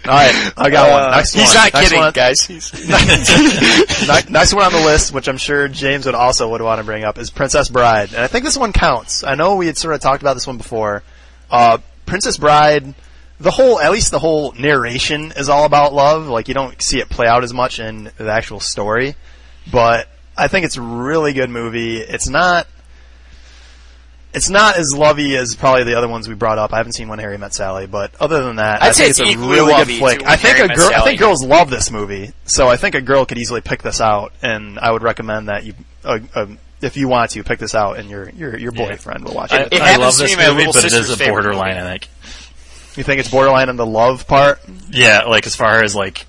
[0.07, 1.11] all right, I got one.
[1.11, 1.55] Next Uh, he's one.
[1.55, 2.13] not Next kidding, one.
[2.13, 2.41] guys.
[2.47, 6.83] He's, next one on the list, which I'm sure James would also would want to
[6.83, 9.23] bring up, is Princess Bride, and I think this one counts.
[9.23, 11.03] I know we had sort of talked about this one before.
[11.49, 12.93] Uh, Princess Bride,
[13.39, 16.27] the whole, at least the whole narration is all about love.
[16.27, 19.15] Like you don't see it play out as much in the actual story,
[19.71, 21.97] but I think it's a really good movie.
[21.97, 22.67] It's not.
[24.33, 26.73] It's not as lovey as probably the other ones we brought up.
[26.73, 29.09] I haven't seen When Harry Met Sally, but other than that, I'd I say think
[29.11, 30.23] it's it's a really good flick.
[30.25, 33.01] I think Harry a girl, I think girls love this movie, so I think a
[33.01, 36.97] girl could easily pick this out, and I would recommend that you, uh, um, if
[36.97, 38.85] you want to, pick this out, and your your your Yeah.
[38.89, 39.73] boyfriend will watch I, it.
[39.73, 41.75] It I happens love to this be movie, but it is a borderline.
[41.75, 41.87] movie.
[41.87, 42.09] I think.
[42.97, 44.59] You think it's borderline on the love part?
[44.89, 46.25] Yeah, like as far as like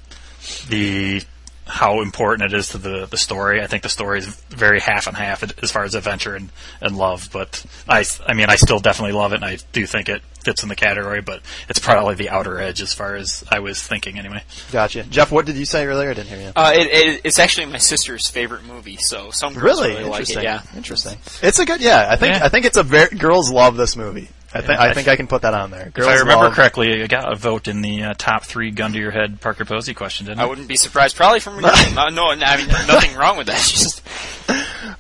[0.68, 1.22] the
[1.68, 3.60] how important it is to the, the story.
[3.62, 6.48] I think the story is very half and half as far as adventure and,
[6.80, 7.28] and love.
[7.32, 10.62] But I, I mean, I still definitely love it, and I do think it fits
[10.62, 11.20] in the category.
[11.20, 14.42] But it's probably the outer edge as far as I was thinking, anyway.
[14.72, 15.02] Gotcha.
[15.04, 16.10] Jeff, what did you say earlier?
[16.10, 16.52] I didn't hear you.
[16.56, 19.88] Uh, it, it, it's actually my sister's favorite movie, so some girls Really?
[19.90, 20.38] really, like Interesting.
[20.38, 20.44] it.
[20.44, 21.18] Yeah, Interesting.
[21.42, 21.80] It's a good.
[21.82, 22.44] Yeah, I think Yeah.
[22.46, 24.30] I think it's a very girls love this movie.
[24.54, 25.92] I think Yeah, I I- think I can put that on there.
[25.94, 28.92] If I remember love- correctly, I got a vote in the uh, top three gun
[28.92, 30.46] to your head Parker Posey question, didn't I I?
[30.46, 31.16] wouldn't be surprised.
[31.16, 33.56] Probably from no, no, no, I mean nothing wrong with that.
[33.58, 34.02] It's just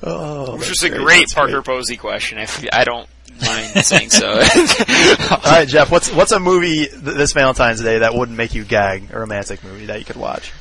[0.02, 1.64] Oh, which was a great, great that's Parker great.
[1.64, 2.38] Posey question.
[2.38, 3.08] If I don't
[3.40, 4.28] mind saying so.
[5.30, 5.90] All right, Jeff.
[5.90, 9.08] What's what's a movie th- this Valentine's Day that wouldn't make you gag?
[9.12, 10.52] A romantic movie that you could watch?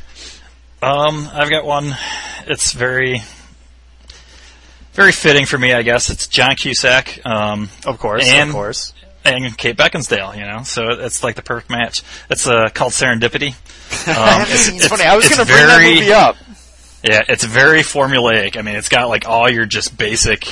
[0.82, 1.96] Um, I've got one.
[2.48, 3.22] It's very,
[4.98, 6.10] very fitting for me, I guess.
[6.10, 7.24] It's John Cusack.
[7.26, 8.94] Um, Of course, And- of course.
[9.24, 12.02] and Kate Beckinsale, you know, so it's like the perfect match.
[12.30, 13.54] It's uh, called Serendipity.
[14.08, 15.04] Um, I haven't it's funny.
[15.04, 16.36] I was going to bring that movie up.
[17.04, 18.58] Yeah, it's very formulaic.
[18.58, 20.46] I mean, it's got like all your just basic,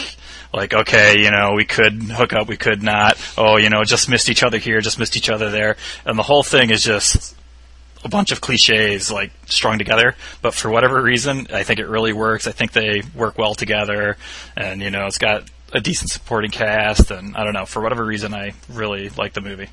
[0.54, 3.18] like, okay, you know, we could hook up, we could not.
[3.38, 5.76] Oh, you know, just missed each other here, just missed each other there.
[6.06, 7.36] And the whole thing is just
[8.06, 10.16] a bunch of cliches, like, strung together.
[10.42, 12.48] But for whatever reason, I think it really works.
[12.48, 14.16] I think they work well together.
[14.56, 17.12] And, you know, it's got a decent supporting cast.
[17.12, 19.70] And I don't know, for whatever reason, I really like the movie.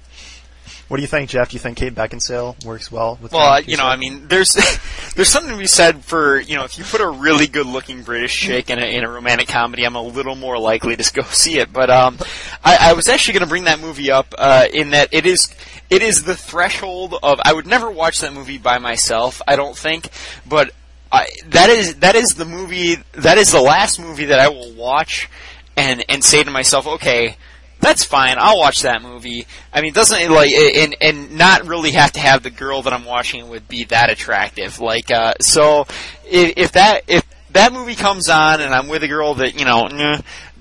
[0.88, 1.48] What do you think, Jeff?
[1.48, 3.32] Do you think Kate Beckinsale works well with?
[3.32, 4.52] Well, uh, you know, I mean, there's
[5.16, 8.38] there's something to be said for you know if you put a really good-looking British
[8.38, 11.58] chick in a in a romantic comedy, I'm a little more likely to go see
[11.58, 11.72] it.
[11.72, 12.18] But um,
[12.64, 15.54] I, I was actually going to bring that movie up uh, in that it is
[15.88, 19.40] it is the threshold of I would never watch that movie by myself.
[19.46, 20.10] I don't think,
[20.46, 20.72] but
[21.10, 24.72] I, that is that is the movie that is the last movie that I will
[24.74, 25.30] watch
[25.76, 27.36] and and say to myself, okay
[27.82, 28.36] that's fine.
[28.38, 29.46] I'll watch that movie.
[29.72, 32.92] I mean, doesn't it like and and not really have to have the girl that
[32.92, 34.78] I'm watching with be that attractive.
[34.78, 35.86] Like, uh, so
[36.24, 39.64] if, if that if that movie comes on and I'm with a girl that you
[39.64, 39.88] know.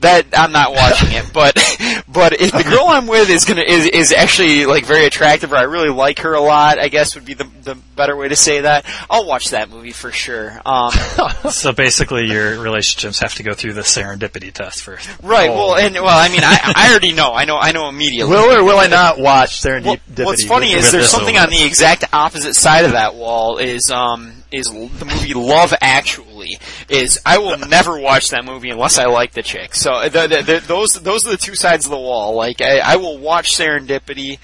[0.02, 1.56] That I'm not watching it, but
[2.08, 5.56] but if the girl I'm with is gonna is, is actually like very attractive or
[5.58, 8.36] I really like her a lot, I guess would be the the better way to
[8.36, 8.86] say that.
[9.10, 10.60] I'll watch that movie for sure.
[10.66, 10.92] Um,
[11.52, 15.08] So basically, your relationships have to go through the serendipity test first.
[15.24, 15.50] right.
[15.50, 17.34] Well, and well, I mean, I I already know.
[17.34, 17.58] I know.
[17.58, 18.32] I know immediately.
[18.34, 20.26] will or will I not watch Well, Serendipity?
[20.26, 23.58] what's funny with is there's something on the exact opposite side of that wall.
[23.58, 26.31] Is um is the movie Love Actually?
[26.90, 29.76] Is I will never watch that movie unless I like the chick.
[29.76, 32.36] So the, the, the, those those are the two sides of the wall.
[32.36, 34.40] Like I, I will watch Serendipity.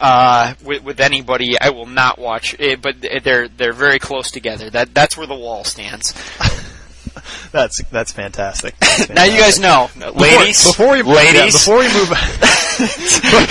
[0.00, 4.70] Uh, with, with anybody, I will not watch it, but they're they're very close together.
[4.70, 6.14] That that's where the wall stands.
[7.50, 8.78] that's that's fantastic.
[8.80, 12.10] That's Now you guys know, ladies, Before we ladies, yeah, before we move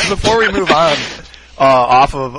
[0.10, 0.96] before we move on
[1.58, 2.38] uh, off of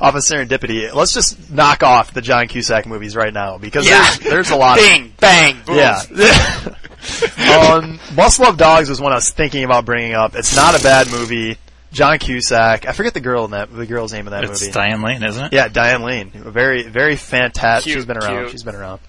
[0.00, 4.02] off of Serendipity, let's just knock off the John Cusack movies right now because Yeah.
[4.02, 4.78] there's, there's a lot.
[4.78, 5.76] of bing, bang, boom.
[5.76, 6.00] Yeah.
[7.72, 10.34] um, Must Love Dogs was one I was thinking about bringing up.
[10.34, 11.56] It's not a bad movie.
[11.90, 12.86] John Cusack.
[12.86, 14.72] I forget the girl in that the girl's name in that It's movie.
[14.72, 15.52] Diane Lane, isn't it?
[15.54, 16.30] Yeah, Diane Lane.
[16.30, 17.84] Very, very fantastic.
[17.92, 18.36] Cute, She's been around.
[18.40, 18.50] cute.
[18.50, 19.00] She's been around.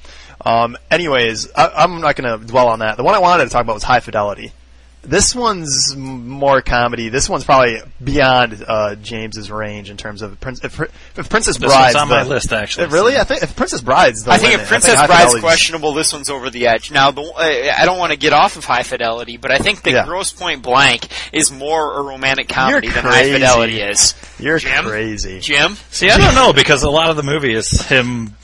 [0.46, 2.96] Um, anyways, I, I'm not going to dwell on that.
[2.96, 4.54] The one I wanted to talk about was High Fidelity.
[5.02, 7.08] This one's more comedy.
[7.08, 10.78] This one's probably beyond uh, James's range in terms of Prince, if,
[11.18, 12.86] if Princess This Bride's one's on my list, actually.
[12.88, 15.22] If really, I think if Princess Bride's the I think limit, if Princess High Bride's
[15.22, 16.92] Fidelity's- questionable, this one's over the edge.
[16.92, 19.84] Now, the, uh, I don't want to get off of High Fidelity, but I think
[19.84, 20.06] that Yeah.
[20.06, 23.32] Grosse Pointe Blank is more a romantic comedy You're than High.
[23.32, 24.16] Fidelity is.
[24.38, 24.84] You're Jim?
[24.86, 25.40] crazy.
[25.40, 25.76] Jim?
[25.92, 28.36] See, I don't know because a lot of the movie is him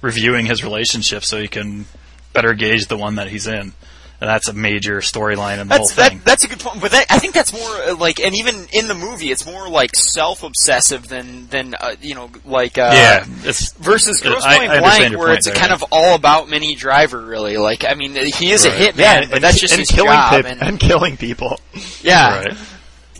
[0.00, 1.84] reviewing his relationship so he can
[2.32, 3.72] better gauge the one that he's in,
[4.20, 6.18] and that's a major storyline in the That's whole thing.
[6.18, 8.66] that, that's a good point, but that, I think that's more uh, like, and even
[8.72, 13.24] in the movie, it's more like self-obsessive than than uh, you know, like uh, yeah,
[13.44, 15.74] it's versus Gross I- Point I Blank, where point it's there, kind yeah.
[15.74, 17.20] of all about Minnie Driver.
[17.24, 20.10] Really, like I mean, he is a hitman, Yeah, but that's just and his killing
[20.12, 20.32] job.
[20.34, 21.60] peop- and, and killing people.
[22.02, 22.56] yeah, right.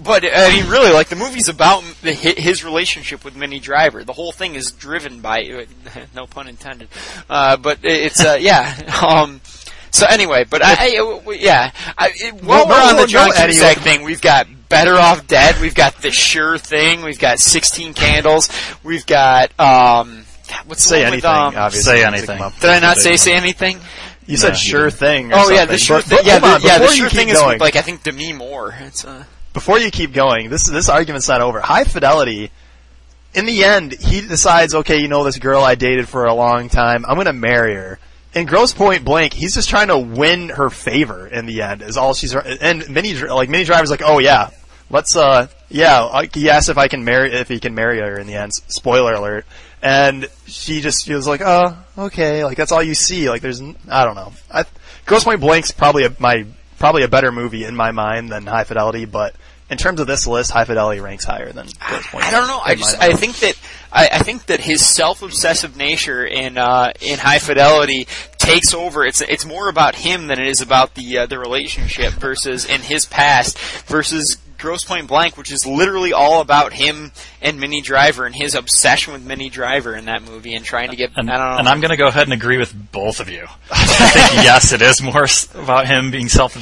[0.01, 4.05] But I mean, really, like the movie's about the, his relationship with Minnie Driver.
[4.05, 5.67] The whole thing is driven by,
[6.15, 6.89] no pun intended.
[7.29, 8.77] Uh, but it's uh, yeah.
[9.09, 9.41] Um,
[9.99, 11.73] so anyway, but I, I w- yeah.
[11.97, 14.47] I, it, while No, we're no, on the no, John no, Cusack thing, we've got
[14.69, 15.61] Better Off Dead.
[15.61, 17.03] We've got The Sure Thing.
[17.03, 18.49] We've got Sixteen Candles.
[18.85, 20.25] We've got um,
[20.67, 21.93] what's the Say one with, anything, um, obviously.
[21.93, 22.39] Say anything.
[22.61, 23.81] Did I not say say anything?
[24.27, 24.99] You said sure didn't.
[24.99, 25.33] thing.
[25.33, 26.19] Or Oh yeah, the sure thing.
[26.23, 27.81] Yeah, the, on, yeah, the before you sure keep thing is going- with, like I
[27.83, 28.75] think Demi Moore.
[28.81, 31.61] It's uh, before you keep going, this this argument's not over.
[31.61, 32.51] High fidelity.
[33.35, 36.69] In the end, he decides, okay, you know this girl I dated for a long
[36.69, 37.05] time.
[37.07, 37.99] I'm gonna marry her.
[38.35, 41.27] In Grosse Pointe Blank, he's just trying to win her favor.
[41.27, 42.35] In the end, is all she's.
[42.35, 44.51] And Minnie, like Minnie Driver's like, oh yeah,
[44.91, 45.17] let's.
[45.17, 48.19] uh Yeah, he asks if I can marry if he can marry her.
[48.19, 49.47] In the end, spoiler alert.
[49.83, 53.29] and she just was like, "Oh, okay." Like that's all you see.
[53.31, 54.33] Like there's, I don't know.
[54.53, 54.65] I,
[55.07, 56.45] Grosse Pointe Blank's probably a, my
[56.79, 59.35] probably a better movie in my mind than High Fidelity, but
[59.71, 62.25] in terms of this list, High Fidelity ranks higher than Point.
[62.25, 62.61] I don't know.
[62.65, 62.99] I just.
[63.01, 63.59] I think that
[63.93, 68.07] I, I think that his self-obsessive nature in uh, in High Fidelity
[68.39, 69.05] takes over.
[69.05, 72.81] It's it's more about him than it is about the uh, the relationship versus in
[72.81, 78.27] his past versus Grosse Pointe Blank, which is literally all about him and Minnie Driver
[78.27, 81.37] and his obsession with Minnie Driver in that movie and trying to get And, I
[81.37, 81.59] don't know.
[81.59, 83.47] and I'm going to go ahead and agree with both of you.
[83.71, 86.57] I think yes, it is more about him being self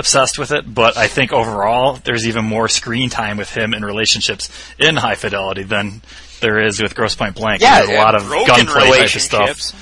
[0.00, 3.84] obsessed with it, but I think overall there's even more screen time with him in
[3.84, 6.02] relationships in High Fidelity than
[6.40, 7.60] there is with Grosse Pointe Blank.
[7.62, 9.40] yeah, There's a lot of broken gunplay type of stuff.
[9.40, 9.74] relationships.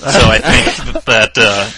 [0.00, 1.70] So I think that uh,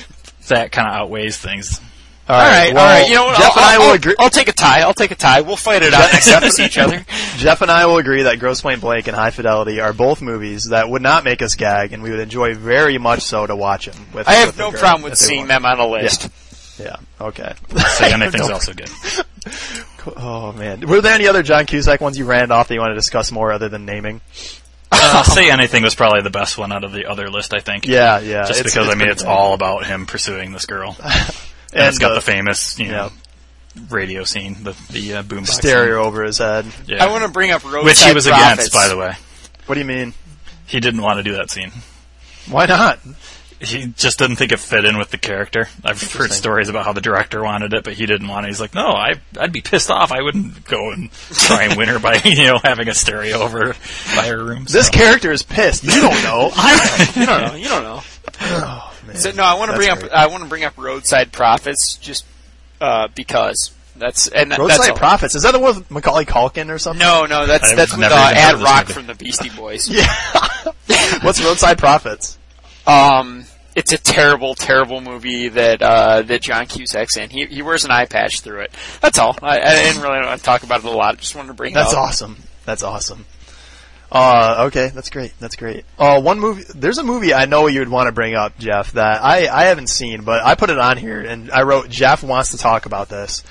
[0.49, 1.81] that kind of outweighs things.
[2.29, 3.09] All All right, well, all right.
[3.09, 3.39] You know what?
[3.39, 4.15] Jeff I'll, and I I'll- I'll- agree.
[4.19, 4.81] I'll take a tie.
[4.83, 5.41] I'll take a tie.
[5.41, 7.07] We'll fight it out next time we see each other.
[7.39, 10.65] Jeff and I will agree that Grosse Pointe Blank and High Fidelity are both movies
[10.67, 13.87] that would not make us gag, and we would enjoy very much so to watch
[13.87, 13.97] them.
[14.13, 16.25] With, I have with no problem with seeing them on a list.
[16.25, 16.29] Yeah.
[17.21, 17.55] Okay.
[17.89, 18.91] Say anything's also good.
[20.17, 22.93] Oh man, were there any other John Cusack ones you ran off that you want
[22.93, 24.21] to discuss more other than naming?
[24.91, 27.53] Uh, Say anything was probably the best one out of the other list.
[27.55, 27.87] I think.
[27.87, 28.47] Yeah, yeah.
[28.47, 29.29] Just it's- because I mean it's good.
[29.29, 31.13] all about him pursuing this girl, and,
[31.75, 33.11] and it's got the the famous you know
[33.91, 36.67] radio scene, the the uh, boombox stereo over his head.
[36.87, 37.05] Yeah.
[37.05, 38.53] I want to bring up roadside which he was Prophets.
[38.55, 39.13] against, by the way.
[39.67, 40.15] What do you mean?
[40.67, 41.73] He didn't want to do that scene.
[42.49, 42.99] Why not?
[43.61, 45.69] He just didn't think it fit in with the character.
[45.85, 48.51] I've heard stories about how the director wanted it, but he didn't want it.
[48.51, 50.13] He's like, no, I, I'd be pissed off.
[50.13, 53.75] I wouldn't go and try and win her by, you know, having a stereo over
[54.15, 54.65] by her room.
[54.71, 55.83] This character is pissed.
[55.83, 56.51] You don't know.
[56.55, 57.55] I You don't know.
[57.55, 58.01] You don't know.
[58.43, 59.17] oh, man.
[59.17, 60.13] So, no, I want to That's bring up.
[60.13, 62.25] I want to bring up roadside Prophets just
[62.81, 65.39] uh, because that's and that- Roadside that's all.
[65.39, 67.01] Is that the one with Macaulay Culkin or something?
[67.01, 68.93] No, no, that's I've that's with uh, Ad Rock movie.
[68.93, 69.89] from the Beastie Boys.
[70.89, 71.19] Yeah.
[71.23, 72.38] What's Roadside Prophets?
[72.89, 73.45] Um,
[73.77, 77.31] it's a terrible, terrible movie that uh, that John Cusack's in.
[77.31, 78.73] He he wears an eye patch through it.
[79.01, 79.37] That's all.
[79.43, 81.15] I, I didn't really want to talk about it a lot.
[81.15, 82.05] I just wanted to bring That's it up.
[82.09, 82.37] awesome.
[82.65, 83.25] That's awesome.
[84.11, 85.35] Uh, okay, that's great.
[85.39, 85.85] That's great.
[85.99, 86.65] Uh, one movie.
[86.75, 88.93] There's a movie I know you'd want to bring up, Jeff.
[88.93, 92.23] That I I haven't seen, but I put it on here and I wrote Jeff
[92.25, 93.45] wants to talk about this.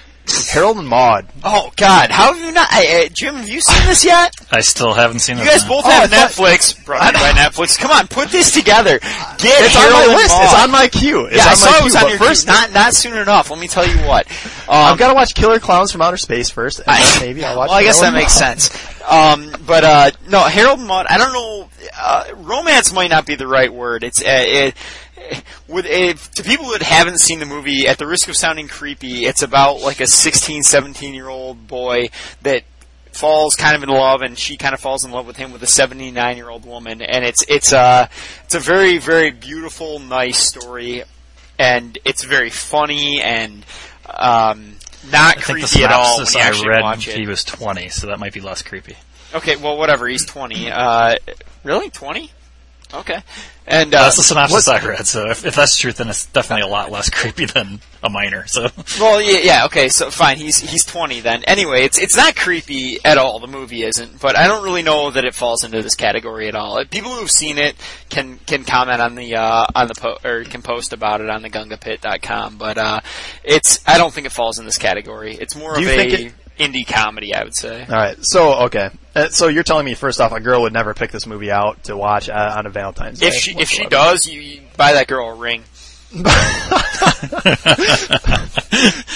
[0.51, 1.25] Harold and Maude.
[1.43, 2.67] Oh God, how have you not?
[2.71, 4.33] I, uh, Jim, have you seen this yet?
[4.51, 5.41] I still haven't seen it.
[5.43, 5.69] You guys one.
[5.69, 6.85] both Oh, have I thought- Netflix.
[6.85, 7.77] Brought to you by Netflix.
[7.79, 8.99] Come on, put this together.
[8.99, 9.05] Get
[9.43, 10.35] It's on Harold my and list.
[10.35, 10.43] Maude.
[10.45, 11.25] It's on my queue.
[11.25, 12.53] It's yeah, on I my saw it was on your first, queue.
[12.53, 13.49] Not not soon enough.
[13.49, 14.27] Let me tell you what.
[14.67, 17.57] Um, I've got to watch Killer Klowns from Outer Space first, and then maybe I'll
[17.57, 17.69] watch.
[17.69, 18.59] well, I guess that Harold and makes Maude.
[18.61, 19.01] sense.
[19.09, 21.05] Um, but uh, no, Harold and Maude.
[21.09, 21.69] I don't know.
[21.99, 24.03] Uh, romance might not be the right word.
[24.03, 24.75] It's uh, it,
[25.67, 27.87] with if, to people that haven't seen the movie.
[27.87, 32.09] At the risk of sounding creepy, it's about like a 16, 17 year old boy
[32.41, 32.63] that
[33.11, 35.63] falls kind of in love, and she kind of falls in love with him with
[35.63, 38.09] a 79 year old woman, and it's it's a
[38.45, 41.03] it's a very very beautiful, nice story,
[41.59, 43.65] and it's very funny and.
[44.09, 44.75] Um,
[45.11, 47.17] not I creepy at all when you I actually read, watch it.
[47.17, 48.95] he was 20, so that might be less creepy.
[49.33, 50.07] Okay, well, whatever.
[50.07, 50.71] He's twenty.
[50.71, 51.15] Uh,
[51.63, 52.31] really, twenty?
[52.93, 53.19] Okay.
[53.69, 56.61] And uh, That's the synopsis I read, so if, if that's true, then it's definitely
[56.69, 58.47] a lot less creepy than a minor.
[58.47, 59.65] So well, yeah, yeah.
[59.65, 60.37] Okay, so fine.
[60.37, 61.43] He's he's twenty then.
[61.43, 63.39] Anyway, it's it's not creepy at all.
[63.39, 66.55] The movie isn't, but I don't really know that it falls into this category at
[66.55, 66.81] all.
[66.85, 67.75] People who've seen it
[68.09, 71.41] can can comment on the uh, on the po- or can post about it on
[71.41, 72.57] the gungapit.com.
[72.57, 73.01] But uh,
[73.43, 75.33] it's I don't think it falls in this category.
[75.35, 77.81] It's more Do of you a think it- indie comedy, I would say.
[77.81, 78.17] All right.
[78.21, 78.89] So okay.
[79.15, 81.83] Uh, so you're telling me first off, a girl would never pick this movie out
[81.85, 83.27] to watch uh, on a Valentine's Day.
[83.27, 85.63] If she if she does, you, you buy that girl a ring.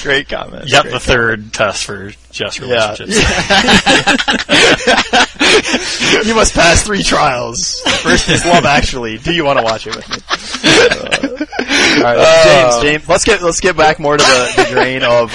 [0.03, 0.67] Great comment.
[0.67, 2.65] yep, Great the third test for Jeff's Yeah.
[2.65, 3.17] relationships.
[6.27, 7.79] you must pass three trials.
[8.01, 9.17] First is Love Actually.
[9.19, 10.17] Do you want to watch it with me?
[10.63, 11.45] Uh,
[11.97, 12.81] all right, James.
[12.81, 15.31] James, let's get let's get back more to the, the drain of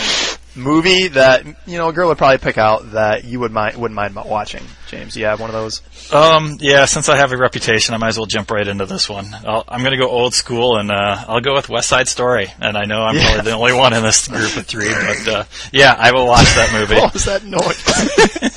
[0.57, 3.95] movie that you know a girl would probably pick out that you would mind wouldn't
[3.97, 4.63] mind watching.
[4.89, 5.83] James, do you have one of those?
[6.13, 9.09] Um, yeah, since I have a reputation, I might as well jump right into this
[9.09, 9.27] one.
[9.45, 12.53] I'll, I'm going to go old school, and uh, I'll go with West Side Story.
[12.61, 13.35] And I know I'm Yeah.
[13.35, 16.47] probably the only one in this group of three, but uh, yeah, I will watch
[16.55, 16.95] that movie.
[17.01, 17.83] What was that noise?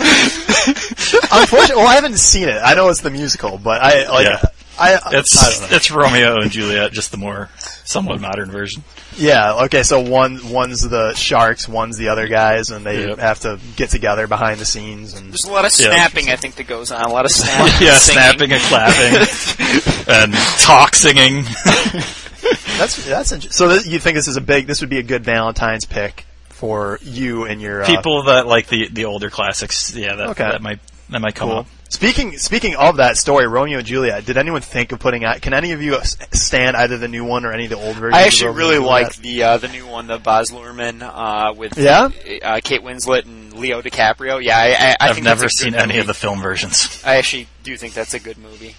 [1.32, 2.60] Unfortunately, well, I haven't seen it.
[2.64, 4.26] I know it's the musical, but I like.
[4.28, 4.42] Yeah.
[4.82, 5.68] I, I It's know.
[5.76, 7.50] it's Romeo and Juliet, just the more
[7.84, 8.82] somewhat modern version.
[9.18, 9.64] Yeah.
[9.66, 9.84] Okay.
[9.84, 13.18] So one one's the sharks, one's the other guys, and they Yep.
[13.20, 15.16] have to get together behind the scenes.
[15.16, 15.88] And There's a lot of Yeah.
[16.24, 17.04] Snapping, I think, that goes on.
[17.04, 17.74] A lot of snapping.
[17.88, 18.22] yeah, singing.
[18.22, 21.44] snapping and clapping and talk singing.
[22.78, 23.52] that's that's interesting.
[23.52, 24.68] So th- you think this is a big?
[24.68, 28.68] This would be a good Valentine's pick for you and your uh, People that like
[28.68, 30.44] the the older classics, yeah, that Okay.
[30.50, 30.80] that might
[31.10, 31.58] that might come Cool.
[31.60, 31.68] up.
[31.92, 34.24] Speaking speaking of that story, Romeo and Juliet.
[34.24, 35.42] Did anyone think of putting out?
[35.42, 38.14] Can any of you stand either the new one or any of the old versions?
[38.16, 41.78] I actually Romeo really like the uh, the new one, the Baz Luhrmann uh, with
[41.80, 42.10] Yeah?
[42.44, 44.44] uh, Kate Winslet and Leo DiCaprio.
[44.44, 46.00] Yeah, I, I, I I've think never that's a seen any movie.
[46.00, 47.02] of the film versions.
[47.06, 48.76] I actually do think that's a good movie.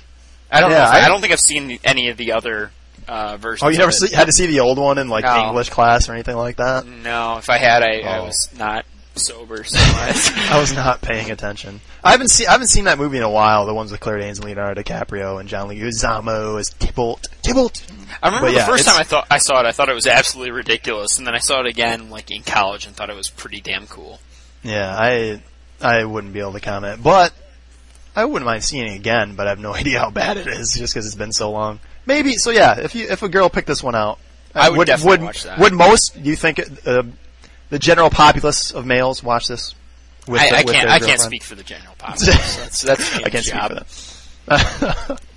[0.51, 0.85] I don't Yeah, know.
[0.85, 2.71] I- I, don't think I've seen any of the other
[3.09, 3.63] uh, versions.
[3.67, 4.09] Oh, you never of it.
[4.09, 5.47] see, had to see the old one in like No.
[5.49, 6.87] English class or anything like that?
[6.87, 8.25] No, if I had, I, I Oh.
[8.25, 8.85] was not
[9.17, 9.65] sober.
[9.65, 11.81] So I, I was not paying attention.
[12.03, 13.67] I haven't seen I haven't seen that movie in a while.
[13.67, 17.29] The ones with Claire Danes and Leonardo DiCaprio and John Leguizamo as Tybalt.
[17.43, 17.85] Tybalt.
[18.23, 19.95] I remember But the yeah, first time I thought I saw it, I thought it
[19.95, 23.17] was absolutely ridiculous, and then I saw it again, like in college, and thought it
[23.17, 24.21] was pretty damn cool.
[24.63, 25.41] Yeah, I
[25.81, 27.33] I wouldn't be able to comment, but
[28.15, 29.35] I wouldn't mind seeing it again.
[29.37, 31.81] But I have no idea how bad it is, just because it's been so long.
[32.07, 32.51] Maybe so.
[32.51, 34.19] Yeah, if you if a girl picked this one out,
[34.55, 35.59] I would definitely would, watch that.
[35.59, 37.03] Would most you think uh,
[37.71, 39.75] the general populace of males watch this?
[40.29, 40.89] With I, the- I with can't.
[40.91, 42.57] I can't speak for the general populace.
[42.57, 43.87] that's that's I can't job.
[43.89, 44.19] speak
[44.49, 45.21] for that.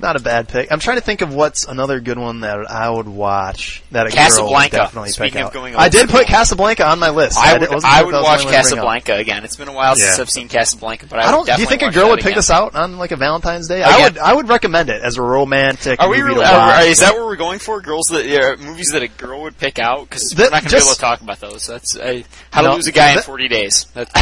[0.00, 0.72] Not a bad pick.
[0.72, 4.10] I'm trying to think of what's another good one that I would watch that a
[4.10, 4.76] girl would Casablanca.
[4.76, 5.52] definitely Speaking pick of out.
[5.52, 7.36] going I did put Casablanca on my list.
[7.38, 7.68] I would.
[7.84, 8.62] I sure would that watch the one to bring up.
[8.64, 9.44] Casablanca again.
[9.44, 10.22] It's been a while since Yeah.
[10.22, 11.44] I've seen Casablanca, but I, I don't.
[11.46, 12.36] Do you think a girl would pick again.
[12.38, 13.82] this out on like a Valentine's Day?
[13.82, 13.92] Again.
[13.92, 14.18] I would.
[14.18, 16.00] I would recommend it as a romantic.
[16.00, 16.16] Are we?
[16.16, 17.82] movie Really, to are, is that what we're going for?
[17.82, 20.08] Girls that uh, movies that a girl would pick out?
[20.08, 21.66] Because we're not going to be able to talk about those.
[21.66, 23.84] That's uh, how to No, lose a guy in 40 days.
[23.92, 24.10] That's,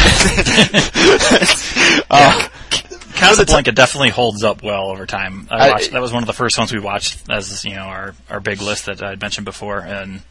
[2.10, 2.48] uh,
[3.18, 5.48] Casablanca definitely holds up well over time.
[5.50, 8.14] I I- that was one of the first ones we watched as you know our
[8.30, 10.22] our big list that I had mentioned before, and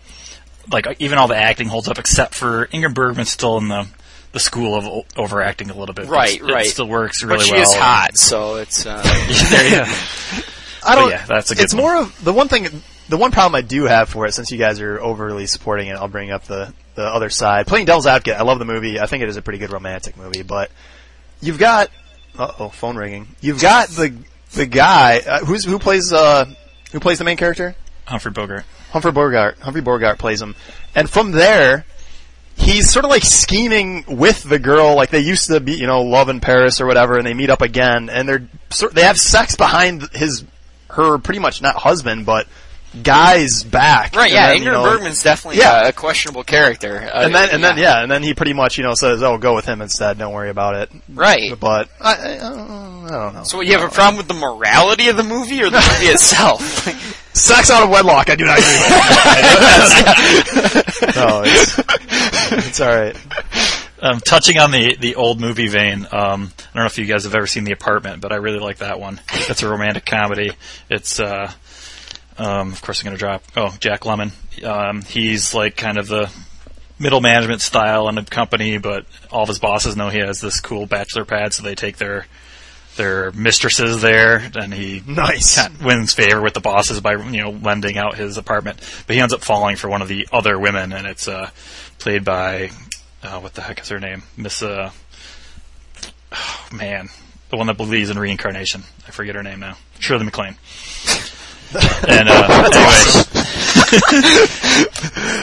[0.71, 3.87] like even all the acting holds up except for Ingrid Bergman's still in the
[4.33, 6.07] the school of overacting a little bit.
[6.07, 6.65] Right, it's- right.
[6.65, 7.61] It still works really but she well.
[7.63, 8.85] is hot, so it's.
[8.85, 9.01] Uh,
[9.51, 9.93] there you.
[10.85, 11.09] I don't.
[11.09, 11.83] yeah, that's a good It's one.
[11.83, 12.67] more of the one thing.
[13.09, 15.93] The one problem I do have for it, since you guys are overly supporting it,
[15.95, 17.67] I'll bring up the the other side.
[17.67, 18.99] Playing Devil's Advocate, I love the movie.
[18.99, 20.69] I think it is a pretty good romantic movie, but
[21.41, 21.89] you've got.
[22.37, 23.27] Uh oh, phone ringing.
[23.41, 24.15] You've got the
[24.53, 26.45] the guy uh, who's who plays uh
[26.91, 27.75] who plays the main character.
[28.05, 28.63] Humphrey Bogart.
[28.91, 29.59] Humphrey Bogart.
[29.59, 30.55] Humphrey Bogart plays him,
[30.95, 31.85] and from there,
[32.55, 34.95] he's sort of like scheming with the girl.
[34.95, 37.49] Like they used to be, you know, love in Paris or whatever, and they meet
[37.49, 38.47] up again, and they're
[38.93, 40.43] they have sex behind his
[40.91, 42.47] her pretty much not husband, but
[43.03, 44.15] guy's back.
[44.15, 45.73] right, yeah, then, Ingrid you know, Bergman's definitely Yeah.
[45.83, 46.97] uh, a questionable character.
[47.13, 49.37] Uh, And then and then yeah, and then he pretty much you know says, "Oh,
[49.37, 50.17] go with him instead.
[50.17, 51.57] Don't worry about it." Right.
[51.59, 53.05] But I, I, I don't
[53.35, 53.43] know.
[53.43, 56.61] So you have a problem with the morality of the movie or the movie itself?
[57.33, 58.29] Sex out of wedlock.
[58.29, 58.87] I do not agree with.
[61.15, 61.79] no, it's
[62.67, 63.15] it's all right.
[63.99, 66.35] Um, touching on the, the old movie vein, um, I
[66.75, 68.99] don't know if you guys have ever seen The Apartment, but I really like that
[68.99, 69.19] one.
[69.49, 70.51] It's a romantic comedy.
[70.87, 71.51] It's, uh,
[72.37, 74.31] um, of course I'm gonna drop, oh, Jack Lemmon.
[74.63, 76.31] Um, he's like kind of the
[76.99, 80.59] middle management style in a company, but all of his bosses know he has this
[80.59, 82.25] cool bachelor pad, so they take their,
[82.95, 85.59] their mistresses there, and he Nice.
[85.79, 88.79] wins favor with the bosses by you know lending out his apartment.
[89.05, 91.49] But he ends up falling for one of the other women, and it's uh,
[91.99, 92.71] played by
[93.23, 94.89] uh, what the heck is her name, Miss uh,
[96.31, 97.09] oh, man,
[97.49, 98.83] the one that believes in reincarnation.
[99.07, 99.77] I forget her name now.
[99.99, 100.55] Shirley MacLaine.
[102.07, 103.03] and uh, anyway,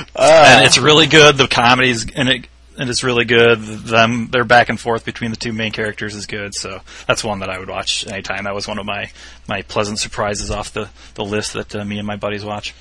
[0.16, 1.36] and it's really good.
[1.36, 2.46] The comedy's and it
[2.78, 3.60] and it's really good.
[3.60, 6.54] Them their back and forth between the two main characters is good.
[6.54, 8.44] So that's one that I would watch anytime.
[8.44, 9.10] That was one of my
[9.48, 12.74] my pleasant surprises off the the list that uh, me and my buddies watch.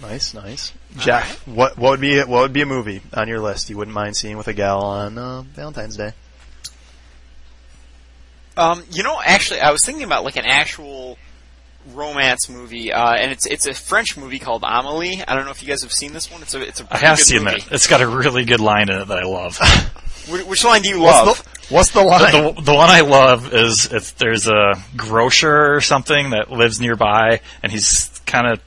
[0.00, 0.72] Nice, nice.
[0.98, 3.94] Jack, what what would be what would be a movie on your list you wouldn't
[3.94, 6.12] mind seeing with a gal on uh, Valentine's Day?
[8.56, 11.16] Um, you know, actually, I was thinking about like an actual
[11.94, 15.22] romance movie, uh, and it's it's a French movie called Amelie.
[15.26, 16.42] I don't know if you guys have seen this one.
[16.42, 17.60] It's a it's a I have good seen movie.
[17.60, 17.72] that.
[17.72, 19.58] It's got a really good line in it that I love.
[20.48, 21.38] Which line do you love?
[21.70, 22.54] What's the, what's the line?
[22.54, 27.40] the, the one I love is if there's a grocer or something that lives nearby,
[27.62, 28.60] and he's kind of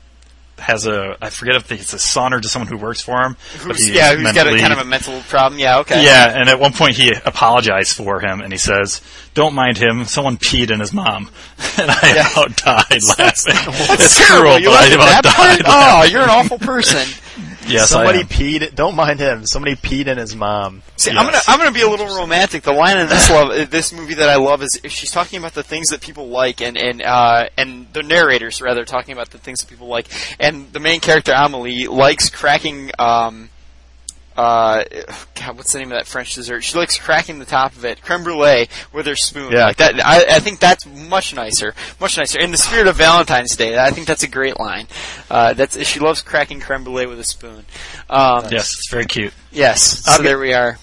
[0.60, 3.36] has a I forget if it's a son or just someone who works for him.
[3.60, 5.60] Who's, he's yeah, who's got a kind of a mental problem?
[5.60, 6.04] Yeah, okay.
[6.06, 9.02] Yeah, and at one point he apologized for him, and he says,
[9.34, 10.06] "Don't mind him.
[10.06, 11.30] Someone peed in his mom,"
[11.78, 13.56] and I about died laughing.
[14.00, 14.52] it's Terrible.
[14.52, 15.60] cruel, You but I about that part?
[15.60, 15.66] died.
[15.68, 17.08] Oh, you're an awful person.
[17.68, 18.28] yes, Somebody I am.
[18.28, 18.76] peed.
[18.76, 19.46] Don't mind him.
[19.46, 20.82] Somebody peed in his mom.
[20.98, 22.64] See, I'm gonna I'm gonna be a little romantic.
[22.64, 25.64] The line in this love this movie that I love is she's talking about the
[25.64, 29.60] things that people like, and and uh, and the narrators rather talking about the things
[29.62, 30.08] that people like,
[30.40, 32.92] and the main character Amelie likes cracking.
[33.00, 33.50] Um,
[34.36, 34.84] uh,
[35.36, 36.62] God, what's the name of that French dessert?
[36.62, 39.52] She likes cracking the top of it, creme brulee, with her spoon.
[39.52, 39.66] Yeah.
[39.68, 39.96] like that.
[40.06, 42.40] I, I think that's much nicer, much nicer.
[42.40, 44.88] In the spirit of Valentine's Day, I think that's a great line.
[45.30, 47.66] Uh, that's she loves cracking creme brulee with a spoon.
[48.10, 49.34] Um, Yes, it's very cute.
[49.52, 50.00] Yes.
[50.06, 50.78] So get- there we are.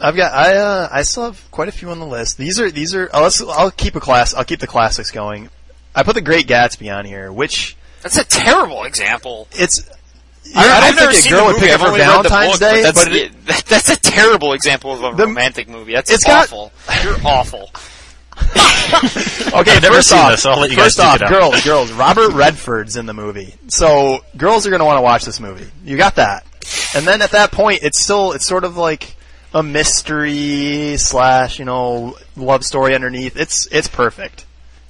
[0.00, 2.36] I've got I uh, I still have quite a few on the list.
[2.36, 3.08] These are these are.
[3.14, 4.34] Let's, I'll keep a class.
[4.34, 5.48] I'll keep the classics going.
[5.94, 9.46] I put the Great Gatsby on here, which That's a terrible example.
[9.52, 9.88] it's.
[10.56, 11.60] I, I I've don't never think a seen girl the would movie.
[11.66, 13.64] pick it I've for only read the Valentine's book, Day, but that's, but it- that-
[13.66, 15.92] that's a terrible example of a The- romantic movie.
[15.94, 16.72] That's it's got- awful.
[17.02, 17.70] You're awful.
[19.54, 21.16] Okay, I've never first seen off, this, so I'll let you guys first duke off,
[21.16, 21.30] it out.
[21.30, 21.92] girls, girls.
[21.92, 25.66] Robert Redford's in the movie, so girls are going to want to watch this movie.
[25.84, 26.44] You got that,
[26.94, 29.14] and then at that point, it's still it's sort of like
[29.52, 33.36] a mystery slash you know love story underneath.
[33.36, 34.44] It's it's perfect.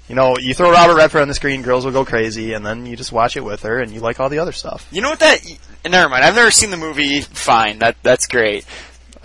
[0.09, 2.85] You know, you throw Robert Redford on the screen, girls will go crazy, and then
[2.85, 4.87] you just watch it with her, and you like all the other stuff.
[4.93, 5.41] You know what that?
[5.89, 6.25] Never mind.
[6.25, 7.23] I've never seen the movie.
[7.23, 7.79] Fine.
[7.79, 8.65] That that's great.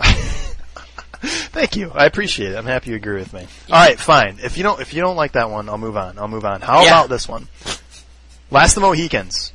[1.22, 2.56] Thank you, I appreciate it.
[2.56, 3.40] I'm happy you agree with me.
[3.70, 4.38] All right, fine.
[4.42, 6.18] If you don't if you don't like that one, I'll move on.
[6.18, 6.62] I'll move on.
[6.62, 6.88] How Yeah.
[6.88, 7.46] about this one?
[8.50, 9.52] Last of the Mohicans.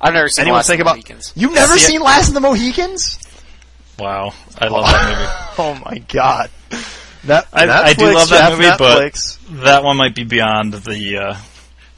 [0.00, 0.42] I've never seen.
[0.42, 0.96] Anyone Last think of the about?
[0.98, 1.32] Mohicans.
[1.34, 1.88] You've never See it?
[1.88, 3.18] seen Last of the Mohicans?
[3.98, 5.32] Wow, I love that movie.
[5.60, 6.50] Oh my god.
[7.24, 9.38] That, I, I do love that Jeff, movie, Netflix.
[9.50, 11.16] but that one might be beyond the.
[11.18, 11.36] Uh,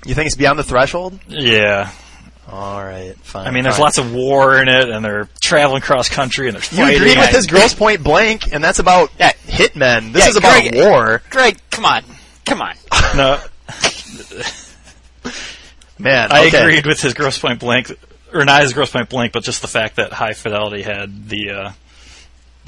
[0.07, 1.19] you think it's beyond the threshold?
[1.29, 1.91] yeah,
[2.49, 3.47] All right, fine.
[3.47, 3.83] I mean, there's fine.
[3.85, 6.97] lots of war in it, and they're traveling cross country, and there's You fighting.
[6.97, 9.33] agreed with and- his Grosse Pointe Blank, and that's about Yeah.
[9.47, 10.13] hitmen.
[10.13, 11.23] This Yeah, is about Greg- war.
[11.31, 12.03] Greg, come on,
[12.47, 12.75] come on.
[13.17, 13.39] No,
[15.99, 16.63] Man, I okay.
[16.63, 17.93] agreed with his Grosse Pointe Blank,
[18.33, 21.51] or not his Grosse Pointe Blank, but just the fact that High Fidelity had the
[21.51, 21.73] uh,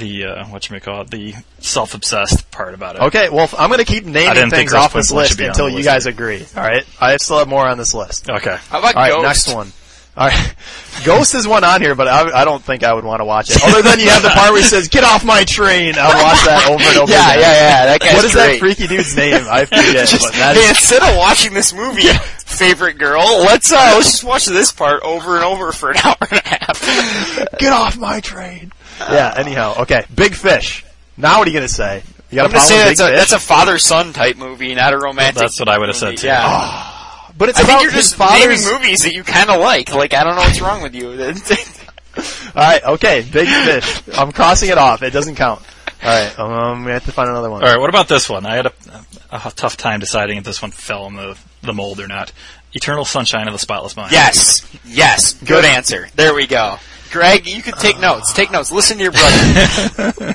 [0.03, 3.03] the uh, what you may call it, the self-obsessed part about it.
[3.03, 5.69] Okay, well, I'm going to keep naming things off this list should be on until
[5.69, 6.45] you list guys agree.
[6.57, 8.29] All right, I still have more on this list.
[8.29, 8.57] Okay.
[8.69, 9.23] How about All right, Ghost?
[9.49, 9.73] next one.
[10.15, 10.55] All right,
[11.05, 13.49] Ghost is one on here, but I, I don't think I would want to watch
[13.51, 13.63] it.
[13.65, 16.45] Other than you have the part where he says, "Get off my train," I'll watch
[16.45, 17.11] that over and over.
[17.13, 17.41] Yeah, again.
[17.41, 17.87] yeah, yeah.
[17.87, 18.53] That guy's What is great.
[18.53, 19.43] that freaky dude's name?
[19.49, 20.07] I forget.
[20.09, 22.03] Just- but that hey, is, instead of watching this movie,
[22.45, 26.17] favorite girl, let's uh, let's just watch this part over and over for an hour
[26.31, 27.59] and a half.
[27.59, 28.71] get off my train.
[29.13, 29.35] Yeah.
[29.37, 30.05] Anyhow, okay.
[30.15, 30.85] Big Fish.
[31.17, 32.03] Now what are you gonna say?
[32.31, 33.17] You got I'm a gonna problem say with that's a Fish?
[33.19, 35.41] that's a father son type movie, not a romantic.
[35.41, 36.27] That's what I would have said too.
[36.29, 37.21] Yeah.
[37.37, 38.65] but it's I about think you're his just father's.
[38.65, 39.93] naming movies that you kind of like.
[39.95, 41.11] Like I don't know what's wrong with you.
[42.55, 42.83] All right.
[42.85, 43.27] Okay.
[43.31, 44.03] Big Fish.
[44.17, 45.03] I'm crossing it off.
[45.03, 45.61] It doesn't count.
[46.03, 46.39] All right.
[46.39, 47.63] Um, we have to find another one.
[47.63, 48.45] All right, what about this one?
[48.45, 48.73] I had a,
[49.31, 52.33] a tough time deciding if this one fell in the the mold or not.
[52.75, 54.11] Eternal Sunshine of the Spotless Mind.
[54.13, 56.09] yes, yes, good answer.
[56.17, 56.77] There we go.
[57.13, 58.33] Greg, you can take notes.
[58.33, 58.73] Take notes.
[58.73, 60.35] Listen to your brother.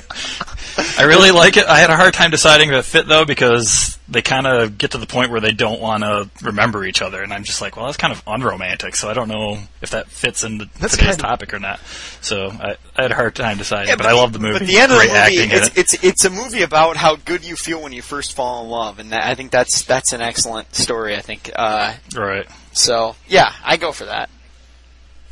[0.96, 1.66] I really like it.
[1.66, 4.92] I had a hard time deciding if it fit though because they kind of get
[4.92, 7.76] to the point where they don't want to remember each other, and I'm just like,
[7.76, 8.94] well, that's kind of unromantic.
[8.94, 11.80] So I don't know if that fits into That's today's kind of- topic or not.
[12.20, 14.60] So I, I had a hard time deciding, but, I love the movie.
[14.60, 15.78] But the end of the movie, it's, it.
[15.78, 18.98] it's it's a movie about how good you feel when you first fall in love,
[19.00, 21.16] and that, I think that's that's an excellent story.
[21.16, 21.50] I think.
[21.54, 22.46] Uh, right.
[22.72, 24.30] so yeah, I go for that.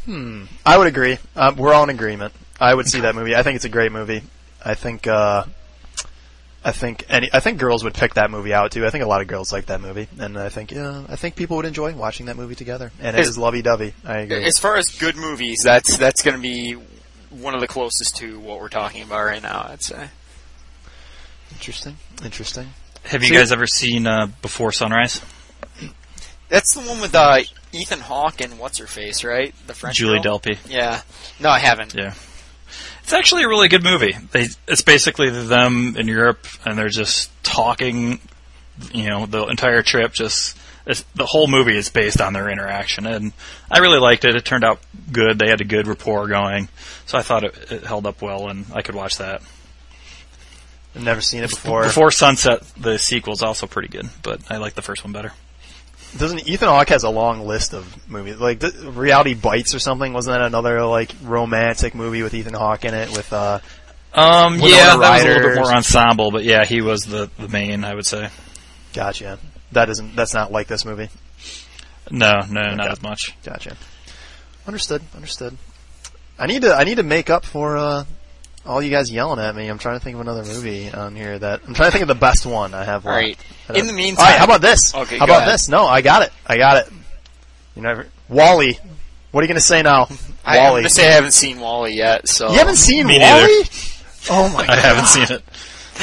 [0.09, 1.19] I would agree.
[1.35, 2.33] Um, we're all in agreement.
[2.61, 3.35] I would see that movie.
[3.35, 4.23] I think it's a great movie.
[4.65, 5.07] I think.
[5.07, 5.45] Uh,
[6.65, 7.29] I think any.
[7.33, 8.85] I think girls would pick that movie out too.
[8.87, 11.37] I think a lot of girls like that movie, and I think yeah, I think
[11.37, 12.91] people would enjoy watching that movie together.
[13.01, 13.95] And it Is- is lovey dovey.
[14.05, 14.45] I agree.
[14.45, 16.73] As far as good movies, that's that's going to be
[17.31, 19.67] one of the closest to what we're talking about right now.
[19.71, 20.09] I'd say.
[21.53, 21.97] Interesting.
[22.25, 22.69] Interesting.
[23.05, 25.21] Have you See- guys ever seen uh, Before Sunrise?
[26.49, 27.39] That's the one with uh,
[27.77, 29.55] Ethan Hawke and what's her face, right?
[29.67, 30.39] The French Julie girl?
[30.39, 30.59] Delpy.
[30.69, 31.03] Yeah.
[31.41, 31.95] No, I haven't.
[31.95, 32.15] Yeah.
[33.03, 34.17] It's actually a really good movie.
[34.33, 38.19] They, it's basically them in Europe, and they're just talking.
[38.93, 40.13] You know, the entire trip.
[40.13, 43.33] Just it's, the whole movie is based on their interaction, and
[43.71, 44.35] I really liked it.
[44.35, 44.81] It turned out
[45.13, 45.39] good.
[45.39, 46.69] They had a good rapport going,
[47.07, 49.41] so I thought it, it held up well, and I could watch that.
[50.95, 51.85] I've never seen it before.
[51.85, 55.33] Before Sunset, the sequel's also pretty good, but I like the first one better.
[56.17, 60.13] Doesn't Ethan Hawke has a long list of movies like Reality Bites or something?
[60.13, 63.11] Wasn't that another like romantic movie with Ethan Hawke in it?
[63.11, 63.61] With uh,
[64.15, 67.31] Um, Winona yeah, that was a little bit more ensemble, but yeah, he was the
[67.39, 67.85] the main.
[67.85, 68.29] I would say.
[68.95, 69.39] gotcha.
[69.73, 70.17] That isn't.
[70.17, 71.11] That's not like this movie.
[72.11, 72.93] No, no, not Okay.
[72.93, 73.35] as much.
[73.43, 73.77] Gotcha.
[74.67, 75.03] Understood.
[75.15, 75.57] Understood.
[76.39, 76.75] I need to.
[76.75, 78.05] I need to make up for uh,
[78.67, 79.69] all you guys yelling at me.
[79.69, 82.09] I'm trying to think of another movie on here that I'm trying to think of
[82.09, 83.07] the best one I have.
[83.07, 83.39] All left.
[83.69, 83.77] right.
[83.79, 84.39] In the meantime, all right.
[84.39, 84.95] How about this?
[84.95, 85.55] Okay, How about ahead.
[85.55, 85.69] this?
[85.69, 86.33] No, I got it.
[86.47, 86.93] I got it.
[87.75, 88.07] You never.
[88.29, 88.79] WALL-E.
[89.33, 90.09] What are you going to say now?
[90.45, 90.81] I, I'm WALL-E.
[90.83, 92.29] gonna say I haven't seen WALL-E yet.
[92.29, 93.43] So you haven't seen Me WALL-E?
[93.59, 93.71] neither.
[94.31, 94.65] Oh my!
[94.69, 95.43] I haven't seen it.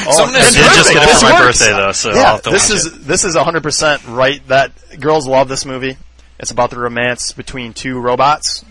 [0.07, 1.59] Oh, So I'm gonna then I did just get it for my works.
[1.59, 3.03] birthday though, so I'll Yeah, have to this watch is it.
[3.05, 4.45] this is 100% right.
[4.47, 5.97] That girls love this movie.
[6.39, 8.65] It's about the romance between two robots,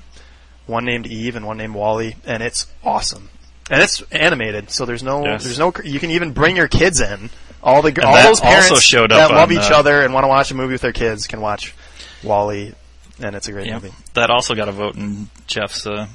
[0.67, 3.29] one named Eve and one named WALL-E, and it's awesome.
[3.71, 5.45] And it's animated, so there's no Yes.
[5.45, 7.31] there's no you can even bring your kids in.
[7.63, 10.51] All the all those parents that love on, each uh, other and want to watch
[10.51, 11.75] a movie with their kids can watch
[12.25, 12.73] WALL-E,
[13.21, 13.75] and it's a great Yeah.
[13.75, 13.93] movie.
[14.15, 16.07] That also got a vote in Jeff's uh,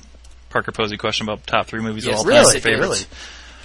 [0.50, 2.46] Parker Posey question about top three movies Yes, of all really?
[2.48, 2.58] time.
[2.58, 3.06] it favorites.
[3.06, 3.06] Really?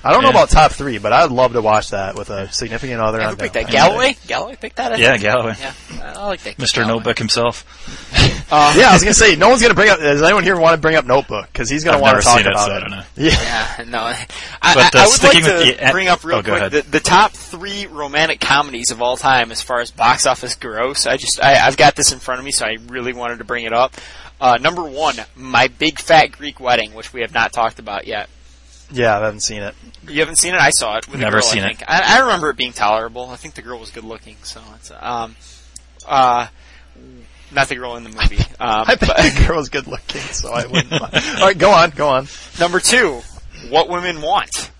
[0.04, 3.00] I don't know about top three, but I'd love to watch that with a significant
[3.00, 3.20] other.
[3.20, 3.68] Who on picked that?
[3.70, 4.16] Galloway?
[4.26, 4.92] Galloway picked that?
[4.92, 5.22] I Yeah, think?
[5.22, 5.54] Galloway.
[5.60, 5.72] Yeah,
[6.16, 6.56] I like that.
[6.56, 6.76] Mr.
[6.76, 6.94] Galloway.
[6.94, 7.64] Notebook himself.
[8.54, 9.98] Uh, Yeah, I was gonna say no one's gonna bring up.
[9.98, 11.46] Does anyone here want to bring up Notebook?
[11.50, 12.76] Because he's gonna I've want to talk seen it, about so it.
[12.76, 13.02] I don't know.
[13.16, 13.98] Yeah, Yeah, no.
[14.00, 14.26] I,
[14.62, 16.82] I, But, uh, I would sticking like to the- bring up real oh, quick the,
[16.82, 21.06] the top three romantic comedies of all time as far as box office gross.
[21.06, 23.44] I just I, I've got this in front of me, so I really wanted to
[23.44, 23.94] bring it up.
[24.38, 28.28] Uh, number one, My Big Fat Greek Wedding, which we have not talked about yet.
[28.92, 29.74] Yeah, I haven't seen it.
[30.08, 30.60] You haven't seen it?
[30.60, 31.42] I saw it with Never girl.
[31.42, 31.82] seen I it.
[31.86, 33.28] I, I remember it being tolerable.
[33.28, 35.36] I think the girl was good looking, so it's um,
[36.06, 36.46] uh,
[37.52, 38.38] not the girl in the movie.
[38.60, 40.90] Um, I think but- the was good looking, so I wouldn't.
[40.90, 41.14] mind.
[41.14, 42.26] All right, go on, go on.
[42.60, 43.20] number two,
[43.68, 44.70] What Women Want.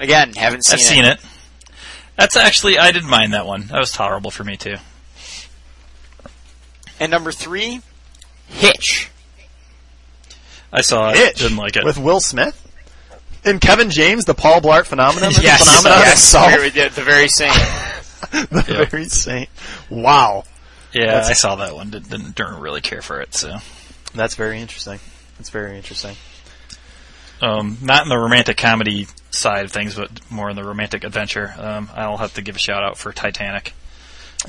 [0.00, 0.80] Again, haven't seen it.
[0.80, 1.20] I've seen it.
[2.16, 3.66] That's actually, I didn't mind that one.
[3.68, 4.76] That was tolerable for me too.
[7.00, 7.80] And number three,
[8.46, 9.10] Hitch.
[10.72, 11.84] I saw it, Hitch didn't like it.
[11.84, 12.60] with Will Smith
[13.44, 15.32] and Kevin James, the Paul Blart phenomenon.
[15.40, 16.50] Yes, phenomenon yes, itself.
[16.50, 17.50] very- the, the very same.
[18.30, 18.84] the Yeah.
[18.86, 19.46] very same.
[19.90, 20.44] Wow,
[20.92, 21.90] yeah, that's- I saw that one.
[21.90, 23.34] Didn't, didn't, didn't really care for it.
[23.34, 23.56] So,
[24.14, 24.98] that's very interesting.
[25.38, 26.16] That's very interesting.
[27.42, 31.52] um, not in the romantic comedy side of things, but more in the romantic adventure.
[31.58, 33.74] Um, I'll have to give a shout out for Titanic.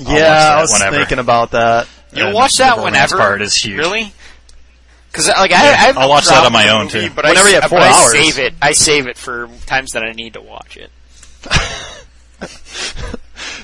[0.06, 0.96] I'll yeah, I was whenever.
[0.96, 1.88] thinking about that.
[2.12, 3.16] You'll And watch that romance whenever.
[3.28, 3.78] part is huge.
[3.78, 4.12] Really?
[5.16, 7.14] Because like I, Yeah, I have I'll watch that on my own, movie, too.
[7.14, 8.12] But Whenever I, you have but four I hours.
[8.12, 8.54] save it.
[8.60, 10.90] I save it for times that I need to watch it.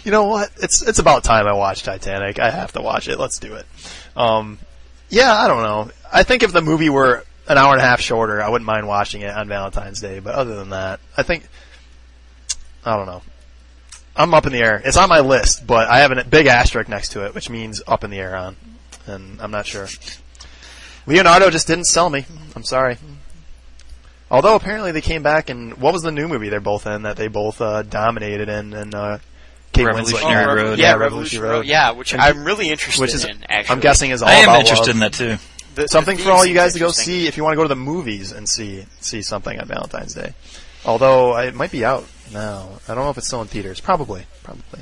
[0.05, 0.51] You know what?
[0.61, 2.41] It's it's about time I watch Titanic.
[2.41, 3.19] I have to watch it.
[3.21, 3.67] Let's do it.
[4.17, 4.59] Um,
[5.11, 5.91] yeah, I don't know.
[6.13, 8.89] I think if the movie were an hour and a half shorter, I wouldn't mind
[8.89, 10.19] watching it on Valentine's Day.
[10.19, 11.47] But other than that, I think
[12.85, 13.23] I don't know.
[14.17, 14.83] I'm up in the air.
[14.85, 17.81] It's on my list, but I have a big asterisk next to it, which means
[17.87, 18.57] up in the air on,
[19.07, 19.87] and I'm not sure.
[21.07, 22.25] Leonardo just didn't sell me.
[22.55, 22.97] I'm sorry.
[24.31, 27.17] Although apparently they came back and what was the new movie they're both in that
[27.17, 29.19] they both uh, dominated in and uh,
[29.73, 30.57] Kate Revolutionary Winslet.
[30.57, 30.79] Road.
[30.79, 31.57] Yeah, Yeah, Revolution Revolutionary Road.
[31.59, 31.67] Road.
[31.67, 33.45] Yeah, which And- I'm really interested which is in.
[33.49, 34.97] Actually, I'm guessing is all I am about interested love.
[34.97, 35.37] in that too.
[35.75, 37.63] The- the Something for all you guys to go see if you want to go
[37.63, 40.35] to the movies and see see something on Valentine's Day.
[40.85, 42.69] Although it might be out now.
[42.89, 43.81] I don't know if it's still in theaters.
[43.81, 44.81] Probably, probably.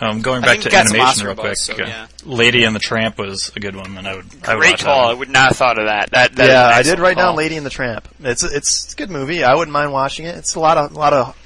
[0.00, 2.06] Um, going back to it animation Oscar real buzz, quick, so, yeah.
[2.24, 4.80] Lady and the Tramp was a good one, and I would I would Great watch
[4.82, 5.10] that call.
[5.10, 6.10] I would not have thought of that.
[6.10, 7.34] That, that is yeah, I did excellent write down.
[7.34, 8.08] Lady and the Tramp.
[8.20, 9.42] It's it's, it's a good movie.
[9.42, 10.36] I wouldn't mind watching it.
[10.36, 11.36] It's a lot of a lot of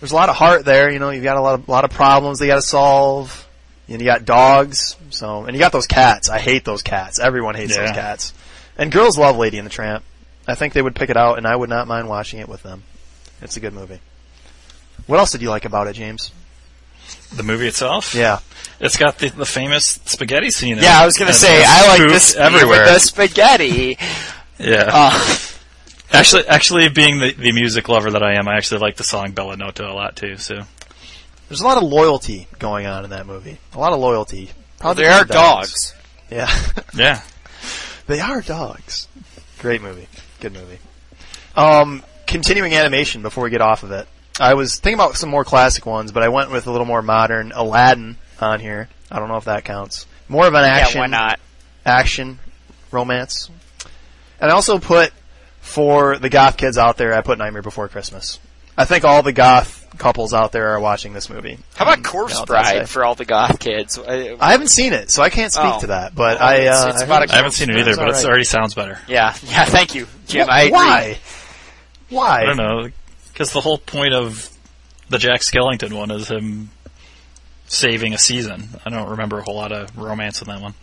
[0.00, 0.90] there's a lot of heart there.
[0.90, 3.48] You know, you've got a lot of a lot of problems they got to solve.
[3.88, 4.96] And you got dogs.
[5.10, 6.28] So and you got those cats.
[6.28, 7.20] I hate those cats.
[7.20, 8.32] Everyone hates those cats.
[8.76, 10.02] And girls love Lady and the Tramp.
[10.48, 12.62] I think they would pick it out, and I would not mind watching it with
[12.62, 12.82] them.
[13.42, 14.00] It's a good movie.
[15.06, 16.32] What else did you like about it, James?
[17.36, 18.40] The movie itself, Yeah.
[18.80, 20.78] it's got the, the famous spaghetti scene.
[20.78, 20.84] in.
[20.84, 22.82] Yeah, I was gonna say I like this everywhere.
[22.84, 23.96] with the spaghetti.
[24.58, 25.36] yeah, Uh,
[26.12, 29.32] actually, actually, being the, the music lover that I am, I actually like the song
[29.32, 30.36] Bella Notte a lot too.
[30.36, 30.60] So
[31.48, 33.58] There's a lot of loyalty going on in that movie.
[33.74, 34.50] A lot of loyalty.
[34.78, 35.94] Probably they are the dogs.
[36.30, 36.50] Yeah.
[36.94, 37.22] yeah,
[38.06, 39.08] they are dogs.
[39.58, 40.08] Great movie.
[40.40, 40.78] Good movie.
[41.56, 44.08] Um, continuing animation before we get off of it.
[44.42, 47.00] I was thinking about some more classic ones, but I went with a little more
[47.02, 48.88] modern Aladdin on here.
[49.10, 50.06] I don't know if that counts.
[50.28, 50.96] More of an action.
[50.98, 51.40] Yeah, why not?
[51.84, 52.38] action,
[52.90, 53.50] romance.
[54.40, 55.12] And I also put
[55.60, 58.38] for the goth kids out there, I put Nightmare Before Christmas.
[58.76, 61.58] I think all the goth couples out there are watching this movie.
[61.74, 62.74] How about on Corpse Valentine's Day.
[62.78, 63.98] Bride for all the goth kids?
[63.98, 65.80] I, I haven't seen it, so I can't speak Oh.
[65.80, 66.14] to that.
[66.14, 68.08] But Well, I, uh, it's I about a I haven't seen it either, It's but
[68.08, 68.98] it already sounds better.
[69.06, 69.64] yeah, yeah.
[69.66, 70.48] Thank you, Jim.
[70.50, 70.72] I agree.
[70.72, 71.18] Why?
[72.08, 72.40] Why?
[72.42, 72.88] I don't know,
[73.32, 74.48] because the whole point of
[75.08, 76.70] the Jack Skellington one is him
[77.66, 78.68] saving a season.
[78.84, 80.74] I don't remember a whole lot of romance in that one.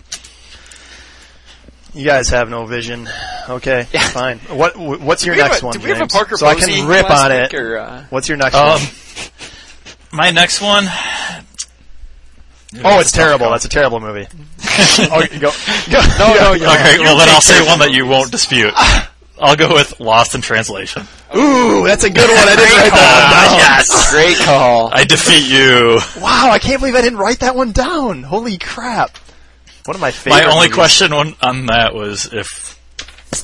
[1.94, 3.10] You guys have no vision.
[3.48, 4.08] Okay, Yeah.
[4.10, 4.38] fine.
[4.50, 6.14] What What's your Did we have next a- one, Did we have a James?
[6.14, 7.54] Parker so I can rip on it.
[7.54, 8.82] Or, uh, What's your next Um, one?
[10.12, 10.86] my next one.
[12.84, 13.50] Oh, it's terrible.
[13.50, 14.28] That's a terrible movie.
[15.00, 15.52] oh, go,
[15.90, 16.02] go.
[16.20, 16.74] No, no, no.
[16.74, 18.74] Okay, well then I'll say one that you won't dispute.
[19.40, 21.04] I'll go with Lost in Translation.
[21.36, 22.48] Ooh, that's a good one.
[22.48, 23.58] I didn't write that one down.
[23.60, 24.90] yes, great call.
[24.94, 26.00] I defeat you.
[26.22, 28.24] Wow, I can't believe I didn't write that one down.
[28.24, 29.18] Holy crap.
[29.86, 30.76] One of my favorite My only movies.
[30.76, 32.78] question on, on that was if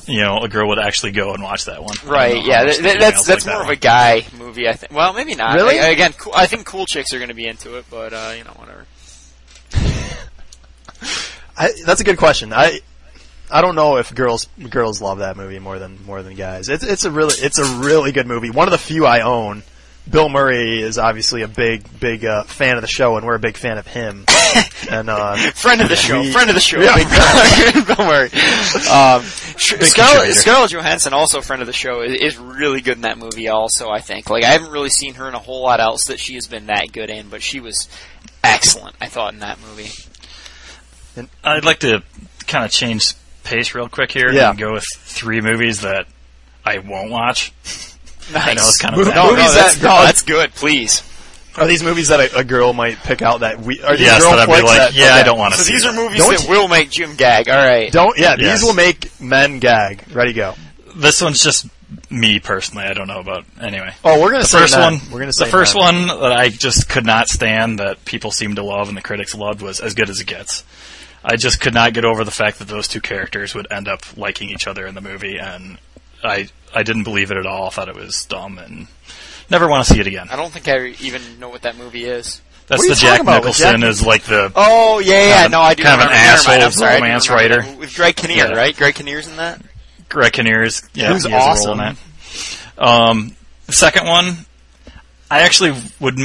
[0.06, 1.92] you know a girl would actually go and watch that one.
[1.92, 4.26] I don't know Right, yeah, th- th- that's that's like more that of a guy
[4.38, 4.92] movie, I think.
[4.92, 5.54] Well, maybe not.
[5.54, 5.78] Really?
[5.80, 8.34] I- again, cool, I think cool chicks are going to be into it, but uh,
[8.36, 8.84] you know, whatever.
[11.56, 12.52] I, that's a good question.
[12.52, 12.80] I
[13.50, 16.68] I don't know if girls girls love that movie more than more than guys.
[16.68, 18.50] It's it's a really it's a really good movie.
[18.50, 19.62] One of the few I own.
[20.08, 23.40] Bill Murray is obviously a big big uh, fan of the show, and we're a
[23.40, 24.24] big fan of him.
[24.90, 26.94] and uh, Friend of the show, We- friend of the show, Yeah.
[26.94, 27.08] Big
[27.84, 28.30] Bill- Bill Murray.
[28.88, 30.34] Um, Scarlett.
[30.34, 33.48] Scarlett Johansson, also a friend of the show, is, is really good in that movie.
[33.48, 36.20] Also, I think like I haven't really seen her in a whole lot else that
[36.20, 37.88] she has been that good in, but she was
[38.44, 38.94] excellent.
[39.00, 39.90] I thought in that movie.
[41.42, 42.04] I'd like to
[42.46, 43.14] kind of change
[43.46, 44.50] pace real quick here Yeah.
[44.50, 46.06] and go with three movies that
[46.64, 47.52] I won't watch.
[47.64, 47.96] Nice.
[48.34, 49.14] I know it's kind of Mo- bad.
[49.16, 50.52] no, no, movies that's, that- no, that's good.
[50.54, 51.02] Please.
[51.56, 54.20] Are these movies that a, a girl might pick out that we are these Yes,
[54.22, 55.84] girl that I'd be flicks like, that, yeah, I don't want to So see these
[55.84, 55.94] that.
[55.94, 57.48] are movies Don't that you- will make Jim gag.
[57.48, 57.90] All right.
[57.90, 58.60] Don't yeah, Yes.
[58.60, 60.02] these will make men gag.
[60.12, 60.54] Ready go.
[60.96, 61.66] This one's just
[62.10, 62.84] me personally.
[62.84, 63.94] I don't know about anyway.
[64.04, 64.92] Oh, we're gonna The say first men.
[64.94, 66.08] one, We're gonna say the first men.
[66.08, 69.34] one that I just could not stand that people seem to love and the critics
[69.34, 70.62] loved was as good as it gets.
[71.28, 74.16] I just could not get over the fact that those two characters would end up
[74.16, 75.76] liking each other in the movie, and
[76.22, 77.66] I I didn't believe it at all.
[77.66, 78.86] I thought it was dumb and
[79.50, 80.28] never want to see it again.
[80.30, 82.40] I don't think I even know what that movie is.
[82.68, 85.34] That's the Jack talking about with Nicholson Jack- is like the Oh yeah, yeah.
[85.34, 85.82] Kind of- no, I do.
[85.82, 86.32] kind of an remember.
[86.36, 87.64] Never mind, asshole sorry, romance writer.
[87.78, 88.52] with Greg Kinnear, Yeah.
[88.54, 88.76] right?
[88.76, 89.60] Greg Kinnear's in that.
[90.08, 90.82] Greg Kinnear's.
[90.94, 91.80] Yeah, Who's he has role awesome.
[91.80, 91.96] in that.
[92.78, 94.46] Um, the second one,
[95.30, 96.18] I actually would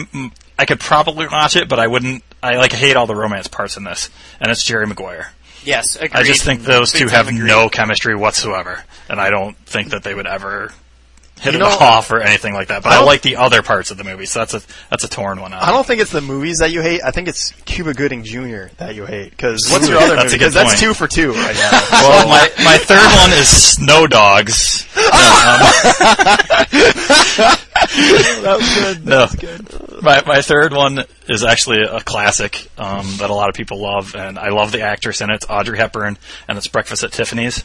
[0.59, 2.23] I could probably watch it, but I wouldn't.
[2.43, 5.31] I like hate all the romance parts in this, and it's Jerry Maguire.
[5.63, 6.13] Yes, agreed.
[6.13, 7.45] I just think those Big two have agreed.
[7.45, 10.73] no chemistry whatsoever, and I don't think that they would ever
[11.41, 12.83] hit You it know, off or anything like that.
[12.83, 15.09] But I I, like the other parts of the movie, so that's a that's a
[15.09, 15.53] torn one.
[15.53, 15.61] Out.
[15.63, 17.01] I don't think it's the movies that you hate.
[17.03, 18.67] I think it's Cuba Gooding Jr.
[18.77, 19.31] that you hate.
[19.31, 20.35] Because what's your other that's movie?
[20.35, 21.71] a good 'Cause that's two for two right now.
[22.01, 24.87] Well, my, my third one is Snow Dogs.
[27.21, 29.05] that was good.
[29.05, 30.01] No.
[30.01, 34.15] My my third one is actually a classic um, that a lot of people love,
[34.15, 35.35] and I love the actress in it.
[35.35, 36.17] It's Audrey Hepburn,
[36.47, 37.63] and it's Breakfast at Tiffany's.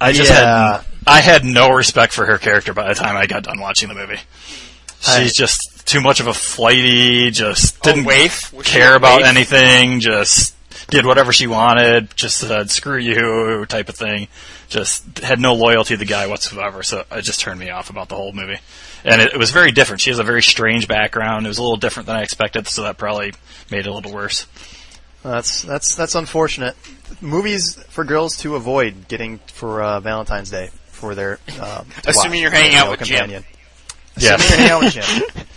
[0.00, 0.78] I just Yeah.
[0.78, 3.88] had I had no respect for her character by the time I got done watching
[3.88, 4.20] the movie.
[5.00, 8.52] She's just too much of a flighty, just didn't waif?
[8.64, 9.28] Care about waif?
[9.28, 10.54] anything, just
[10.88, 14.28] did whatever she wanted, just said screw you type of thing.
[14.68, 18.08] Just had no loyalty to the guy whatsoever, so it just turned me off about
[18.08, 18.58] the whole movie.
[19.04, 20.02] And it, it was very different.
[20.02, 21.46] She has a very strange background.
[21.46, 23.32] It was a little different than I expected, so that probably
[23.70, 24.46] made it a little worse.
[25.22, 26.76] That's that's that's unfortunate.
[27.20, 30.70] Movies for girls to avoid getting for uh, Valentine's Day
[31.00, 31.38] for their.
[31.60, 33.18] Um, Assuming watch, you're hanging out with Jim.
[33.18, 33.44] companion.
[34.16, 34.40] Yes.
[34.40, 35.44] Assuming you're hanging out with Jim.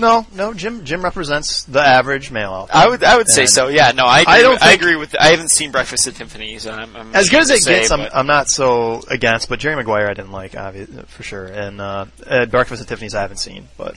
[0.00, 0.84] No, no, Jim.
[0.86, 2.66] Jim represents the average male.
[2.72, 3.68] I would, I would say so.
[3.68, 5.14] Yeah, no, I, agree, I don't I agree with.
[5.20, 6.66] I haven't seen Breakfast at Tiffany's.
[6.66, 9.50] I'm, I'm As good as it say, gets, I'm, I'm not so against.
[9.50, 11.44] But Jerry Maguire, I didn't like, obvi- for sure.
[11.44, 13.68] And uh, uh, Breakfast at Tiffany's, I haven't seen.
[13.76, 13.94] But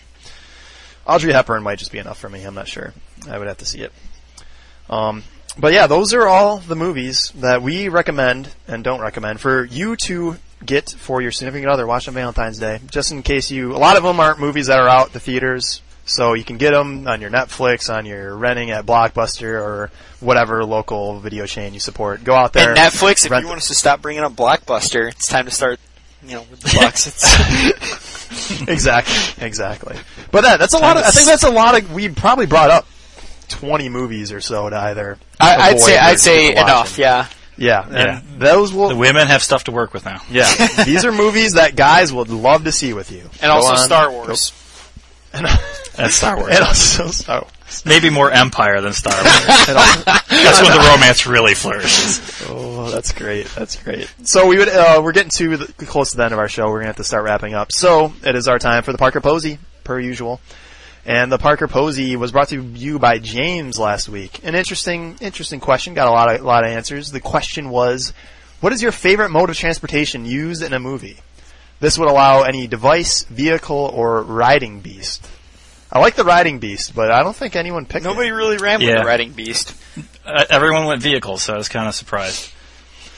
[1.07, 2.43] Audrey Hepburn might just be enough for me.
[2.43, 2.93] I'm not sure.
[3.29, 3.93] I would have to see it.
[4.89, 5.23] Um,
[5.57, 9.95] but yeah, those are all the movies that we recommend and don't recommend for you
[10.07, 11.85] to get for your significant other.
[11.85, 13.75] Watch on Valentine's Day, just in case you.
[13.75, 16.57] A lot of them aren't movies that are out at the theaters, so you can
[16.57, 21.73] get them on your Netflix, on your renting at Blockbuster or whatever local video chain
[21.73, 22.23] you support.
[22.23, 22.69] Go out there.
[22.69, 25.79] And Netflix, if you want us to stop bringing up Blockbuster, it's time to start,
[26.23, 26.77] you know, with the.
[26.81, 28.21] It's,
[28.67, 29.97] exactly, exactly.
[30.31, 30.97] But that, that's a lot.
[30.97, 31.93] Of, I think that's a lot of.
[31.93, 32.87] We probably brought up
[33.47, 35.17] twenty movies or so to either.
[35.39, 36.97] I, I'd say, I'd say enough.
[36.97, 37.27] Yeah.
[37.57, 38.21] Yeah, and Yeah.
[38.37, 38.89] those will.
[38.89, 40.21] The women have stuff to work with now.
[40.29, 40.51] yeah,
[40.85, 43.21] these are movies that guys would love to see with you.
[43.21, 44.51] And Go also on, Star go- Wars.
[45.33, 45.47] and,
[45.97, 46.49] And Star Wars.
[46.55, 47.83] and also Star Wars.
[47.85, 49.27] Maybe more Empire than Star Wars.
[49.69, 52.21] And also- That's when the romance really flourishes.
[52.49, 53.45] Oh, that's great.
[53.55, 54.11] That's great.
[54.23, 56.67] So we would uh, we're getting to the, close to the end of our show.
[56.69, 57.71] We're gonna have to start wrapping up.
[57.71, 60.39] So it is our time for the Parker Posey, per usual.
[61.05, 64.39] And the Parker Posey was brought to you by James last week.
[64.43, 65.93] An interesting, interesting question.
[65.93, 67.11] Got a lot of, a lot of answers.
[67.11, 68.13] The question was,
[68.61, 71.17] what is your favorite mode of transportation used in a movie?
[71.81, 75.27] This would allow any device, vehicle, or riding beast.
[75.91, 78.31] I like the riding beast, but I don't think anyone picked Nobody it.
[78.31, 78.99] really ran with Yeah.
[79.01, 79.75] the Riding Beast.
[80.25, 82.49] Uh, everyone went vehicles, so I was kind of surprised.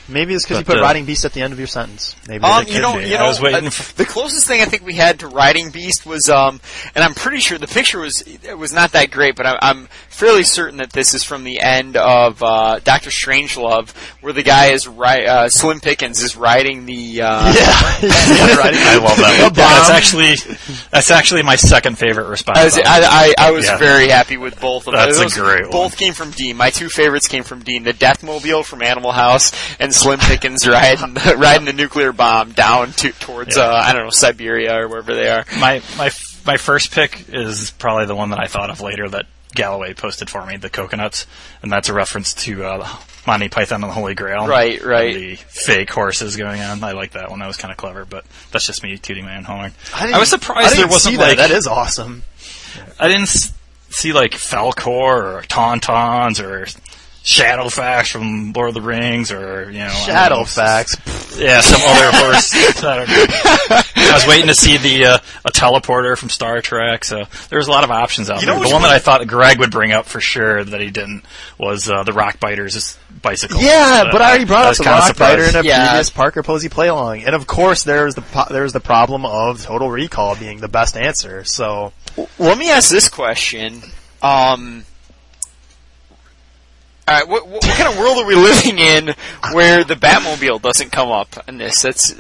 [0.08, 2.16] Maybe it's because you put uh, riding beast at the end of your sentence.
[2.28, 3.10] Maybe Um, you know, be.
[3.10, 5.72] you I was waiting uh, for- the closest thing I think we had to Riding
[5.72, 6.62] Beast was, um,
[6.94, 9.88] and I'm pretty sure the picture was it was not that great, but I'm, I'm
[10.10, 13.92] fairly certain that this is from the end of uh, Doctor Strangelove,
[14.22, 17.22] where the guy is ri- uh, Slim Pickens is riding the.
[17.24, 17.54] Uh,
[18.06, 19.44] Yeah, riding I love that.
[19.44, 19.54] One.
[19.54, 19.96] That's bomb.
[19.98, 20.36] actually
[20.96, 22.58] that's actually my second favorite response.
[22.58, 23.78] I was, I, I, I was Yeah.
[23.78, 25.06] very happy with both of them.
[25.06, 25.72] That's a Those great one.
[25.72, 26.58] Both came from Dean.
[26.58, 31.14] My two favorites came from Dean: the Deathmobile from Animal House and Slim Pickens riding
[31.14, 33.64] the, riding the nuclear bomb down to towards Yeah.
[33.64, 35.46] uh, I don't know Siberia or wherever they are.
[35.60, 36.12] my my
[36.46, 40.30] my first pick is probably the one that I thought of later that Galloway posted
[40.30, 41.26] for me, the coconuts,
[41.64, 42.88] and that's a reference to uh,
[43.28, 44.48] Monty Python and the Holy Grail.
[44.48, 45.16] Right, right.
[45.16, 46.84] And The fake horses going on.
[46.84, 47.40] I like that one.
[47.40, 49.74] That was kind of clever, but that's just me tooting my own horn.
[50.00, 51.28] didn't- I was surprised I didn't there wasn't see that.
[51.30, 52.24] like That is awesome.
[53.00, 53.30] I didn't
[53.90, 54.88] see like Falkor
[55.38, 56.68] or Tauntauns or
[57.24, 61.42] Shadowfax from Lord of the Rings, or you know, I don't know, Shadowfax.
[61.42, 62.54] Yeah, some other horse.
[62.84, 63.82] I, don't know.
[63.96, 67.04] I was waiting to see the uh, a teleporter from Star Trek.
[67.04, 68.60] So there was a lot of options out You there.
[68.60, 71.26] The one that I thought Greg would bring up for sure that he didn't
[71.58, 72.96] was uh, the Rock Biters
[73.26, 73.60] bicycle.
[73.60, 75.88] Yeah, So but I already brought up the kinda Rock Fighter in a Yeah.
[75.90, 79.62] previous Parker Posey play along, and of course there's the po- there's the problem of
[79.64, 81.44] Total Recall being the best answer.
[81.44, 81.92] So
[82.40, 83.82] Let me ask this question.
[84.22, 84.86] Um,
[87.08, 89.14] all right, what, what, what kind of world are we living in
[89.54, 91.82] where the Batmobile doesn't come up in this?
[91.82, 92.16] That's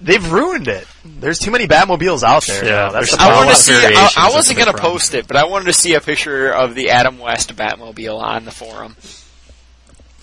[0.00, 0.86] they've ruined it.
[1.04, 2.64] There's too many Batmobiles out there.
[2.64, 2.90] Yeah, now.
[2.92, 3.72] that's there's the I a want to see.
[3.74, 4.92] I, I wasn't going to problem.
[4.92, 8.44] post it, but I wanted to see a picture of the Adam West Batmobile on
[8.46, 8.96] the forum.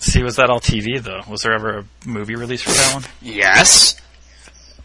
[0.00, 1.20] See, was that all TV though?
[1.28, 3.04] Was there ever a movie release for that one?
[3.22, 3.96] Yes.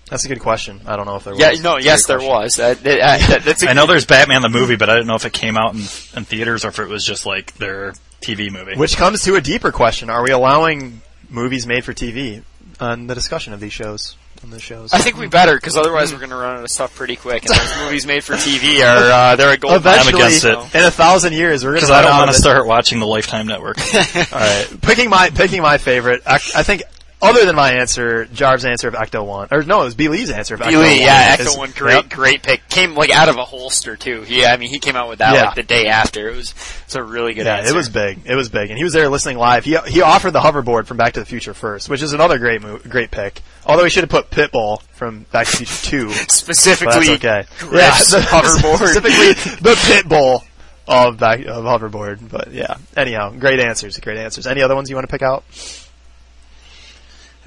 [0.09, 0.81] That's a good question.
[0.85, 1.49] I don't know if there Yeah.
[1.51, 1.61] was.
[1.61, 1.77] No.
[1.77, 2.33] It's Yes, there question.
[2.35, 2.59] was.
[2.59, 2.99] Uh, that,
[3.31, 5.33] uh, that's a, I know there's Batman the movie, but I didn't know if it
[5.33, 8.75] came out in, in theaters or if it was just like their TV movie.
[8.75, 12.43] Which comes to a deeper question: Are we allowing movies made for TV
[12.79, 14.15] on the discussion of these shows?
[14.45, 16.69] On the shows, I think we better because otherwise we're going to run out of
[16.69, 17.45] stuff pretty quick.
[17.45, 19.73] And those movies made for TV are uh, they're a gold.
[19.73, 20.79] eventually, I'm against it.
[20.79, 22.99] in a thousand years, we're going Because to I don't want want to start watching
[22.99, 23.79] the Lifetime Network.
[23.95, 26.21] All right, picking my picking my favorite.
[26.27, 26.83] I, I think
[27.25, 30.29] other than my answer, Jarv's answer of Ecto One, or no, it was B Lee's
[30.31, 30.97] answer of Ecto One.
[30.97, 32.09] yeah, Ecto one, great, yep.
[32.09, 32.67] great pick.
[32.69, 34.23] Came like out of a holster too.
[34.27, 35.45] Yeah, I mean he came out with that Yeah.
[35.45, 36.29] like the day after.
[36.29, 36.53] It was
[36.85, 37.73] it's a really good Yeah, answer.
[37.73, 38.19] it was big.
[38.25, 39.65] It was big, and he was there listening live.
[39.65, 42.61] He he offered the hoverboard from Back to the Future first, which is another great
[42.61, 43.41] mo- great pick.
[43.65, 46.09] Although he should have put Pitbull from Back to the Future Two.
[46.29, 47.45] Specifically okay.
[47.59, 48.77] Griff's the, hoverboard.
[48.77, 50.41] specifically the Pitbull
[50.87, 52.29] of back of hoverboard.
[52.29, 54.45] But yeah, anyhow, great answers, great answers.
[54.45, 55.43] Any other ones you want to pick out?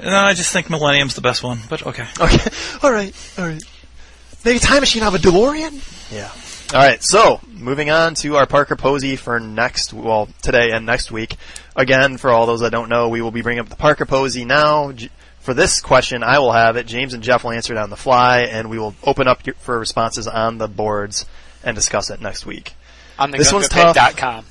[0.03, 2.07] No, I just think Millennium's the best one, but okay.
[2.21, 2.51] Okay.
[2.83, 3.15] All right.
[3.39, 3.63] All right.
[4.45, 6.13] Maybe time machine have a DeLorean.
[6.13, 6.31] Yeah.
[6.77, 7.03] All right.
[7.03, 11.37] So moving on to our Parker Posey for next, well, today and next week.
[11.75, 14.45] Again, for all those that don't know, we will be bringing up the Parker Posey
[14.45, 14.93] now.
[15.41, 16.87] For this question, I will have it.
[16.87, 19.79] James and Jeff will answer it on the fly, and we will open up for
[19.79, 21.25] responses on the boards
[21.65, 22.75] and discuss it next week.
[23.19, 23.97] on the This one's tough.
[23.97, 24.45] gungapit.com.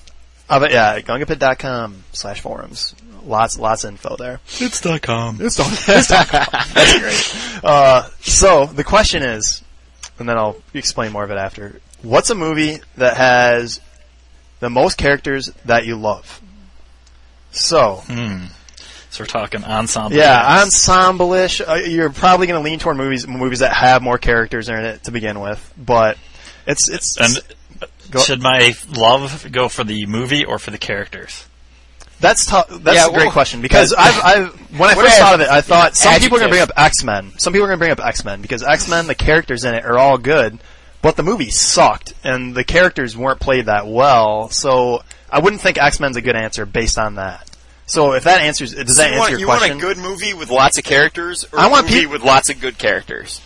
[0.49, 2.95] Uh, yeah, gungapit.com slash forums.
[3.27, 4.39] Lots, lots of info there.
[4.59, 5.37] It's dot com.
[5.41, 6.45] It's dot, it's dot com.
[6.73, 7.63] That's great.
[7.63, 9.61] Uh, so the question is,
[10.19, 11.79] and then I'll explain more of it after.
[12.01, 13.81] What's a movie that has
[14.59, 16.41] the most characters that you love?
[17.51, 18.45] So, Hmm.
[19.09, 20.15] So we're talking ensemble.
[20.17, 21.61] yeah, ensemble-ish.
[21.61, 25.05] Uh, you're probably going to lean toward movies movies that have more characters in it
[25.05, 26.17] to begin with, but
[26.67, 27.39] it's it's And
[28.11, 31.45] Go- should my love go for the movie or for the characters?
[32.19, 32.67] That's tough.
[32.69, 35.49] That's Yeah, a great well- question because I've, I've when I first thought of it,
[35.49, 37.33] I thought some people are going to bring up X Men.
[37.37, 39.75] Some people are going to bring up X Men because X Men, the characters in
[39.75, 40.57] it are all good,
[41.03, 44.49] but the movie sucked and the characters weren't played that well.
[44.49, 47.49] So I wouldn't think X Men's a good answer based on that.
[47.85, 49.77] So if that answers, does So that you answer want, your you question?
[49.79, 52.09] You want a good movie with lots of characters, or I a want movie peop-
[52.09, 53.39] with lots of good characters?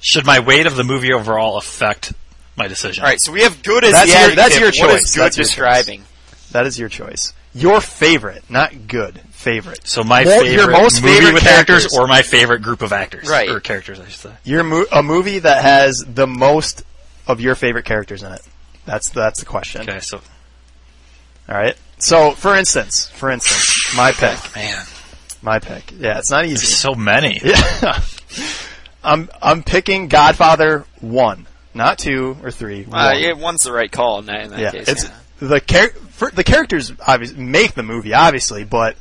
[0.00, 2.12] Should my weight of the movie overall affect
[2.56, 3.02] my decision?
[3.04, 5.04] All right, so we have good as That's the your- that's your choice.
[5.04, 5.54] is good That's your choice.
[5.54, 6.04] describing?
[6.50, 7.32] that is your choice.
[7.60, 9.20] Your favorite, not good.
[9.32, 9.80] Favorite.
[9.86, 11.98] So my More- favorite your most movie favorite with characters, characters.
[11.98, 13.48] or my favorite group of actors, Right.
[13.48, 14.32] Or characters, I should say.
[14.44, 16.82] Your mo- a movie that has the most
[17.26, 18.40] of your favorite characters in it.
[18.84, 19.82] That's that's the question.
[19.82, 20.20] Okay, so
[21.48, 21.76] All right.
[21.98, 24.84] So, for instance, for instance, my pick, man,
[25.42, 25.92] my pick.
[25.98, 26.66] Yeah, it's not there's easy.
[26.66, 27.40] so many.
[27.44, 28.00] Yeah.
[29.02, 32.84] I'm I'm picking Godfather one, not two or three.
[32.84, 33.18] Uh, one.
[33.20, 34.70] yeah, one's the right call in that, in that yeah.
[34.72, 34.88] case.
[34.88, 35.14] It's yeah.
[35.40, 38.96] The char- for, the characters obviously make the movie, obviously, but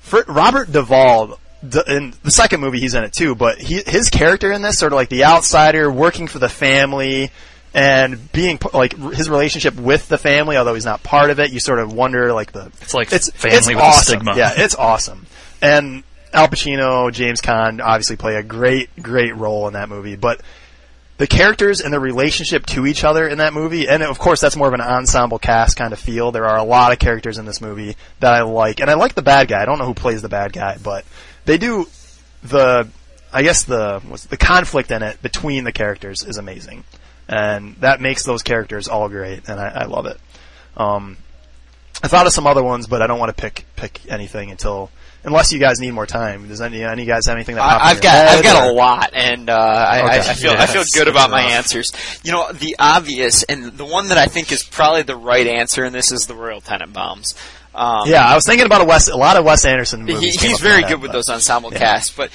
[0.00, 1.38] for Robert Duvall.
[1.64, 4.80] The, in the second movie, he's in it too, but he, his character in this,
[4.80, 7.30] sort of like the outsider, working for the family,
[7.72, 11.60] and being like his relationship with the family, although he's not part of it, you
[11.60, 14.02] sort of wonder like the It's like it's family it's with awesome.
[14.02, 14.36] stigma.
[14.36, 15.26] Yeah, it's awesome.
[15.62, 16.02] And
[16.32, 20.16] Al Pacino, James Caan obviously play a great, great role in that movie.
[20.16, 20.40] But
[21.22, 24.56] the characters and the relationship to each other in that movie, and of course that's
[24.56, 26.32] more of an ensemble cast kind of feel.
[26.32, 29.14] There are a lot of characters in this movie that I like, and I like
[29.14, 29.62] the bad guy.
[29.62, 31.04] I don't know who plays the bad guy, but
[31.44, 31.86] they do
[32.42, 32.88] the,
[33.32, 36.82] I guess the the conflict in it between the characters is amazing,
[37.28, 40.18] and that makes those characters all great, and I, I love it.
[40.76, 41.18] Um,
[42.02, 44.90] I thought of some other ones, but I don't want to pick pick anything until
[45.24, 46.48] unless you guys need more time.
[46.48, 49.10] Does any any guys have anything that I, I've got I've got or- a lot,
[49.14, 50.30] and uh, I, I, Okay.
[50.30, 51.92] I feel I feel good about my answers.
[52.24, 55.84] You know, the obvious and the one that I think is probably the right answer
[55.84, 57.34] in this is the Royal Tenenbaums.
[57.74, 60.36] Um, Yeah, I was thinking about a Wes, a lot of Wes Anderson movies.
[60.36, 61.78] came he's very good with but- those ensemble yeah.
[61.78, 62.30] casts, but.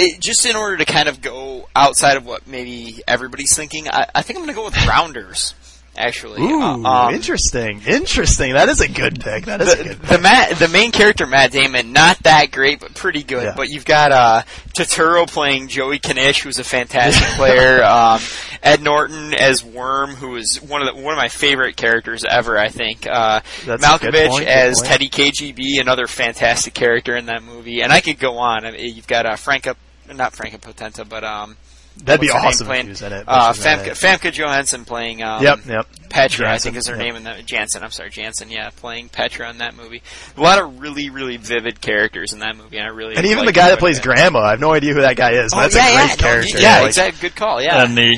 [0.00, 4.06] It, just in order to kind of go outside of what maybe everybody's thinking, I,
[4.14, 5.54] I think I'm going to go with Rounders.
[5.96, 8.52] Actually, Ooh, Uh, um, interesting, interesting.
[8.52, 9.46] That is a good pick.
[9.46, 10.00] That is a the, good.
[10.02, 13.42] the Matt, the main character Matt Damon, not that great, but pretty good.
[13.42, 13.54] Yeah.
[13.56, 14.42] But you've got uh,
[14.76, 17.82] Turturro playing Joey Kanish, who's a fantastic player.
[17.98, 18.20] Um,
[18.62, 22.58] Ed Norton as Worm, who is one of the, one of my favorite characters ever.
[22.58, 23.06] I think.
[23.06, 24.80] Uh, That's a Malkovich point, as.
[24.82, 27.82] Teddy KGB, another fantastic character in that movie.
[27.82, 28.64] And I could go on.
[28.64, 29.74] I mean, you've got uh, Franka,
[30.12, 31.56] not Franka Potente, but um,
[32.04, 32.84] That'd be what's her awesome if playing?
[32.86, 33.24] she was in it.
[33.28, 33.94] uh, she's not in Famke, it.
[33.94, 35.22] Famke Johansson playing.
[35.22, 35.86] Um, Yep, yep.
[36.08, 37.02] Petra, I think is her yep.
[37.04, 37.82] name in the Janssen.
[37.82, 38.50] I'm sorry, Janssen.
[38.50, 40.02] Yeah, playing Petra in that movie.
[40.36, 43.44] A lot of really, really vivid characters in that movie, and I really And even
[43.44, 44.04] the guy that plays bit.
[44.04, 45.52] Grandma, I have no idea who that guy is.
[45.52, 46.58] But Oh, that's yeah, a yeah, great no, character.
[46.60, 47.28] yeah, Like, exactly.
[47.28, 47.60] Good call.
[47.62, 47.82] Yeah.
[47.84, 48.14] And the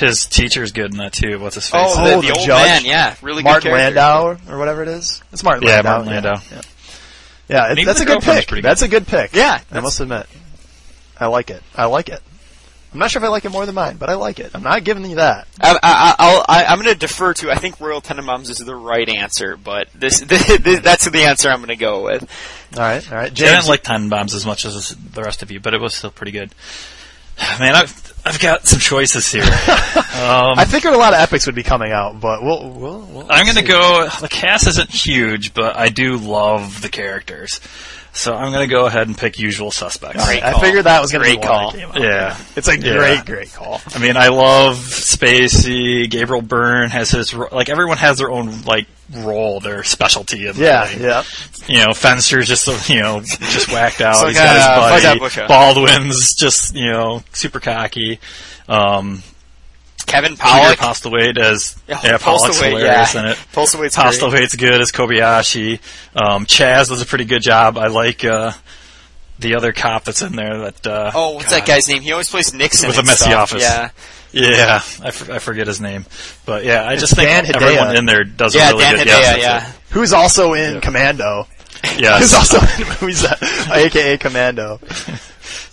[0.00, 1.38] his teacher's good in that too.
[1.38, 1.80] What's his face?
[1.86, 2.66] oh, the, Oh, the the old judge?
[2.66, 2.84] man.
[2.84, 3.94] Yeah, really Martin good character.
[4.00, 5.22] Landau or whatever it is.
[5.32, 5.90] It's Martin Yeah, Landau.
[6.04, 6.40] Martin Landau.
[6.50, 6.60] Yeah,
[7.48, 7.72] yeah.
[7.72, 8.48] it- that's a good pick.
[8.48, 8.68] pretty good.
[8.68, 9.34] That's a good pick.
[9.34, 10.26] Yeah, I must admit,
[11.20, 11.62] I like it.
[11.76, 12.20] I like it.
[12.92, 14.52] I'm not sure if I like it more than mine, but I like it.
[14.54, 15.46] I'm not giving you that.
[15.60, 17.50] I, I, I'll, I, I'm going to defer to.
[17.50, 21.58] I think Royal Tenenbaums is the right answer, but this, this, that's the answer I'm
[21.58, 22.22] going to go with.
[22.74, 23.30] All right, all right.
[23.30, 25.94] I didn't like Ten Bombs as much as the rest of you, but it was
[25.94, 26.54] still pretty good.
[27.60, 29.44] Man, I've I've got some choices here.
[30.18, 33.00] Um, I figured a lot of epics would be coming out, but we'll we'll.
[33.02, 34.08] we'll I'm gonna go.
[34.20, 37.60] The cast isn't huge, but I do love the characters,
[38.12, 40.24] so I'm gonna go ahead and pick Usual Suspects.
[40.24, 40.60] Great I call.
[40.60, 41.70] figured that was going to be Great one call.
[41.72, 42.00] that came out.
[42.00, 42.96] Yeah, It's a Yeah.
[42.96, 43.80] great, great call.
[43.94, 46.08] I mean, I love Spacey.
[46.10, 50.46] Gabriel Byrne has his like everyone has their own like role, their specialty.
[50.46, 51.02] In Yeah, thing.
[51.02, 51.22] yeah.
[51.66, 54.16] You know, Fenster's just you know just whacked out.
[54.16, 55.46] So He's like, got uh, his buddy.
[55.48, 58.20] Baldwin's just you know super cocky.
[58.68, 59.22] Um,
[60.08, 60.74] Kevin Peter Pollak.
[60.76, 63.20] Postlethwaite as Yeah, yeah, Pollak's Postlethwaite, hilarious yeah.
[63.20, 63.36] in it.
[63.52, 64.06] Postlethwaite's great.
[64.06, 65.80] Postlethwaite's good as Kobayashi.
[66.16, 67.78] Um, Chazz does a pretty good job.
[67.78, 68.52] I like uh,
[69.38, 70.58] the other cop that's in there.
[70.58, 71.60] That uh, Oh, what's God.
[71.60, 72.02] that guy's name?
[72.02, 73.52] He always plays Nixon With a and messy stuff.
[73.52, 73.62] office.
[73.62, 73.90] Yeah,
[74.32, 76.04] Yeah, I, forget his name,
[76.44, 77.62] but yeah, I It's just think Dan Hedaya.
[77.62, 79.08] everyone in there does yeah, a really Dan good Hedaya.
[79.08, 80.80] yes, that's Yeah, Who's also in Yeah.
[80.80, 81.46] Commando.
[81.96, 83.38] Yeah, Who's also in movies, that,
[83.72, 84.80] aka Commando.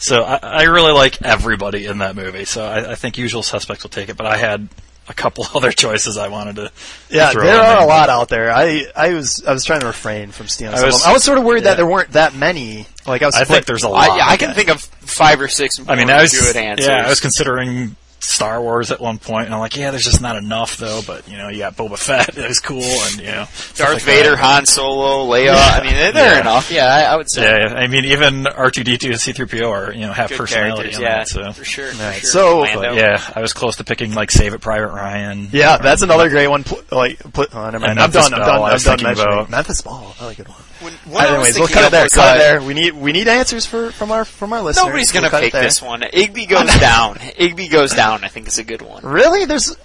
[0.05, 2.45] So I, I really like everybody in that movie.
[2.45, 4.67] So I, I think Usual Suspects will take it, but I had
[5.07, 6.71] a couple other choices I wanted to.
[7.09, 8.51] Yeah, there are a lot out there.
[8.51, 11.09] I, I was I was trying to refrain from stealing I some was- of them.
[11.09, 11.71] I was sort of worried yeah.
[11.71, 12.87] that there weren't that many.
[13.07, 14.09] Like I was I split- think there's a lot.
[14.09, 15.79] I, yeah, I can think of five or six.
[15.87, 16.87] I mean, I was good answers.
[16.87, 17.95] yeah, I was considering
[18.25, 21.01] Star Wars at one point, and I'm like, yeah, there's just not enough though.
[21.05, 23.45] But you know, you got Boba Fett, that was cool, and you know,
[23.75, 24.39] Darth like Vader, that.
[24.39, 25.53] Han Solo, Leia.
[25.55, 26.41] I mean, they're, they're Yeah.
[26.41, 26.71] enough.
[26.71, 27.43] Yeah, I, I would say.
[27.43, 29.15] Yeah, yeah, I mean, even R2D2 and
[29.49, 30.89] C3PO are you know have Good personality.
[30.93, 31.51] yeah, that, so.
[31.53, 31.91] for sure.
[31.91, 32.29] For Right, sure.
[32.29, 35.49] so- But yeah, I was close to picking like Saving Private Ryan.
[35.51, 36.63] Yeah, that's um, another great one.
[36.63, 37.91] Pl- like, put, oh, never mind.
[37.91, 38.33] And I'm done.
[38.33, 38.61] I'm Belle, done.
[38.61, 40.15] I I'm done thinking mentioning about- Memphis Belle.
[40.19, 40.57] I like it one.
[40.85, 42.07] When, what I was Anyways, we'll cut it of there.
[42.07, 42.61] Cut it there.
[42.61, 44.85] We need we need answers for from our from our listeners.
[44.85, 46.01] Nobody's gonna cut it pick this one.
[46.01, 47.15] Igby goes down.
[47.15, 48.23] Igby goes down.
[48.23, 49.03] I think is a good one.
[49.03, 49.45] Really?
[49.45, 49.75] There's.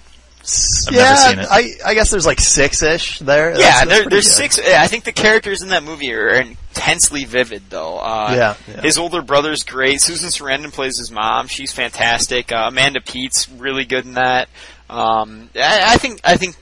[0.42, 1.46] s- I've yeah, never seen it.
[1.84, 3.50] I I guess there's like six ish there.
[3.50, 4.52] Yeah, That's- that's there, there's good.
[4.52, 4.58] six.
[4.58, 7.98] I think the characters in that movie are intensely vivid, though.
[7.98, 8.80] Uh, Yeah, yeah.
[8.82, 10.00] His older brother's great.
[10.00, 11.46] Susan Sarandon plays his mom.
[11.48, 12.52] She's fantastic.
[12.52, 14.48] Uh, Amanda Peet's really good in that.
[14.88, 16.56] Um, I, I think I think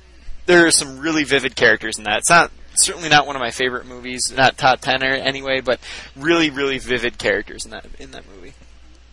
[0.47, 2.19] there are some really vivid characters in that.
[2.19, 5.81] It's not certainly not one of my favorite movies, not top ten or anyway, but
[6.17, 8.55] really really vivid characters in that in that movie.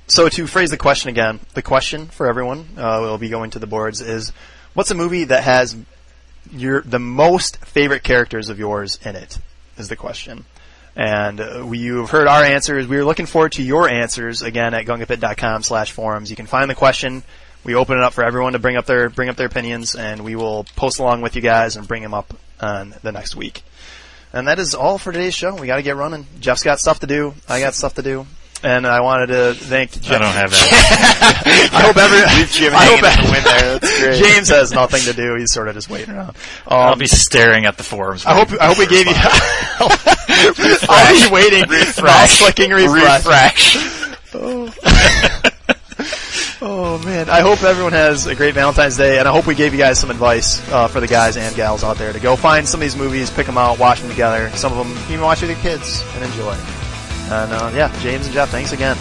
[0.08, 3.60] So to phrase the question again, the question for everyone uh, will be going to
[3.60, 4.32] the boards is,
[4.76, 5.76] what's a movie that has
[6.52, 9.40] your the most favorite characters of yours in it?
[9.78, 10.46] Is the question.
[10.96, 12.88] And uh, we, you've heard our answers.
[12.88, 16.30] We are looking forward to your answers again at gungapit.com slash forums.
[16.30, 17.24] You can find the question.
[17.66, 20.24] We open it up for everyone to bring up their bring up their opinions, and
[20.24, 23.64] we will post along with you guys and bring them up on the next week.
[24.34, 25.56] And that is all for today's show.
[25.56, 26.28] We got to get running.
[26.40, 27.34] Jeff's got stuff to do.
[27.48, 28.26] I got stuff to do.
[28.64, 30.16] And I wanted to thank Jeff.
[30.16, 31.70] I don't have that.
[31.74, 33.80] I hope every Leave Jim I hope hanging in there.
[33.80, 34.24] That's great.
[34.24, 35.36] James has nothing to do.
[35.36, 36.30] He's sort of just waiting around.
[36.30, 36.36] Um,
[36.68, 38.26] I'll be staring at the forums.
[38.26, 39.14] I hope I hope we gave you.
[40.90, 41.70] I'll be waiting.
[42.04, 43.78] Mouse clicking refresh.
[44.34, 45.32] Oh
[46.66, 49.80] man, I hope everyone has a great Valentine's Day, and I hope we gave you
[49.80, 52.80] guys some advice uh, for the guys and gals out there to go find some
[52.80, 54.50] of these movies, pick them out, watch them together.
[54.52, 56.54] Some of them you can watch with your kids and enjoy.
[56.54, 58.96] And uh, yeah, James and Jeff, thanks again.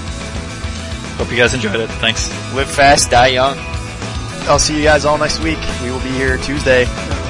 [1.16, 1.88] Hope you guys enjoyed it.
[1.88, 2.28] Thanks.
[2.54, 3.56] Live fast, die young.
[4.46, 5.58] I'll see you guys all next week.
[5.82, 6.84] We will be here Tuesday,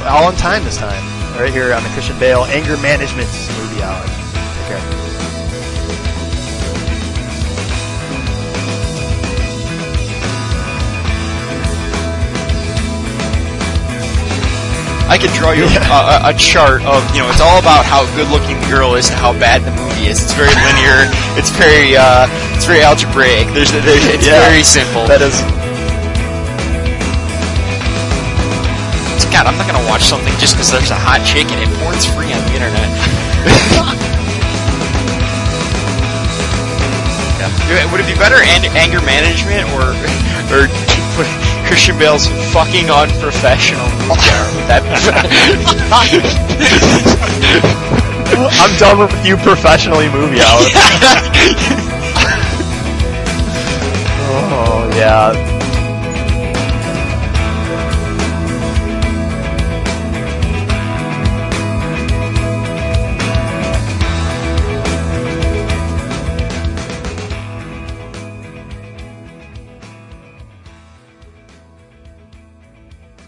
[0.05, 1.03] all on time this time,
[1.39, 3.29] right here on the Christian Bale Anger Management
[3.59, 4.05] Movie Hour.
[4.05, 4.94] Take care.
[15.15, 16.27] I could draw you yeah.
[16.27, 19.07] a, a, chart of you know it's all about how good looking the girl is
[19.07, 20.19] to how bad the movie is.
[20.19, 21.07] It's very linear.
[21.39, 22.27] it's very uh,
[22.59, 23.47] it's very algebraic.
[23.55, 24.43] There's, there's it's yeah.
[24.43, 25.07] very simple.
[25.07, 25.39] That is.
[29.31, 31.71] God, I'm not gonna watch something just because there's a hot chick and it.
[31.79, 32.83] Porn's free on the internet.
[37.39, 37.87] yeah.
[37.95, 39.95] Would it be better anger management or
[40.51, 41.54] or?
[41.67, 43.85] Christian Bale's fucking unprofessional.
[48.61, 50.71] I'm done with you professionally movie hours.
[54.27, 55.54] oh yeah.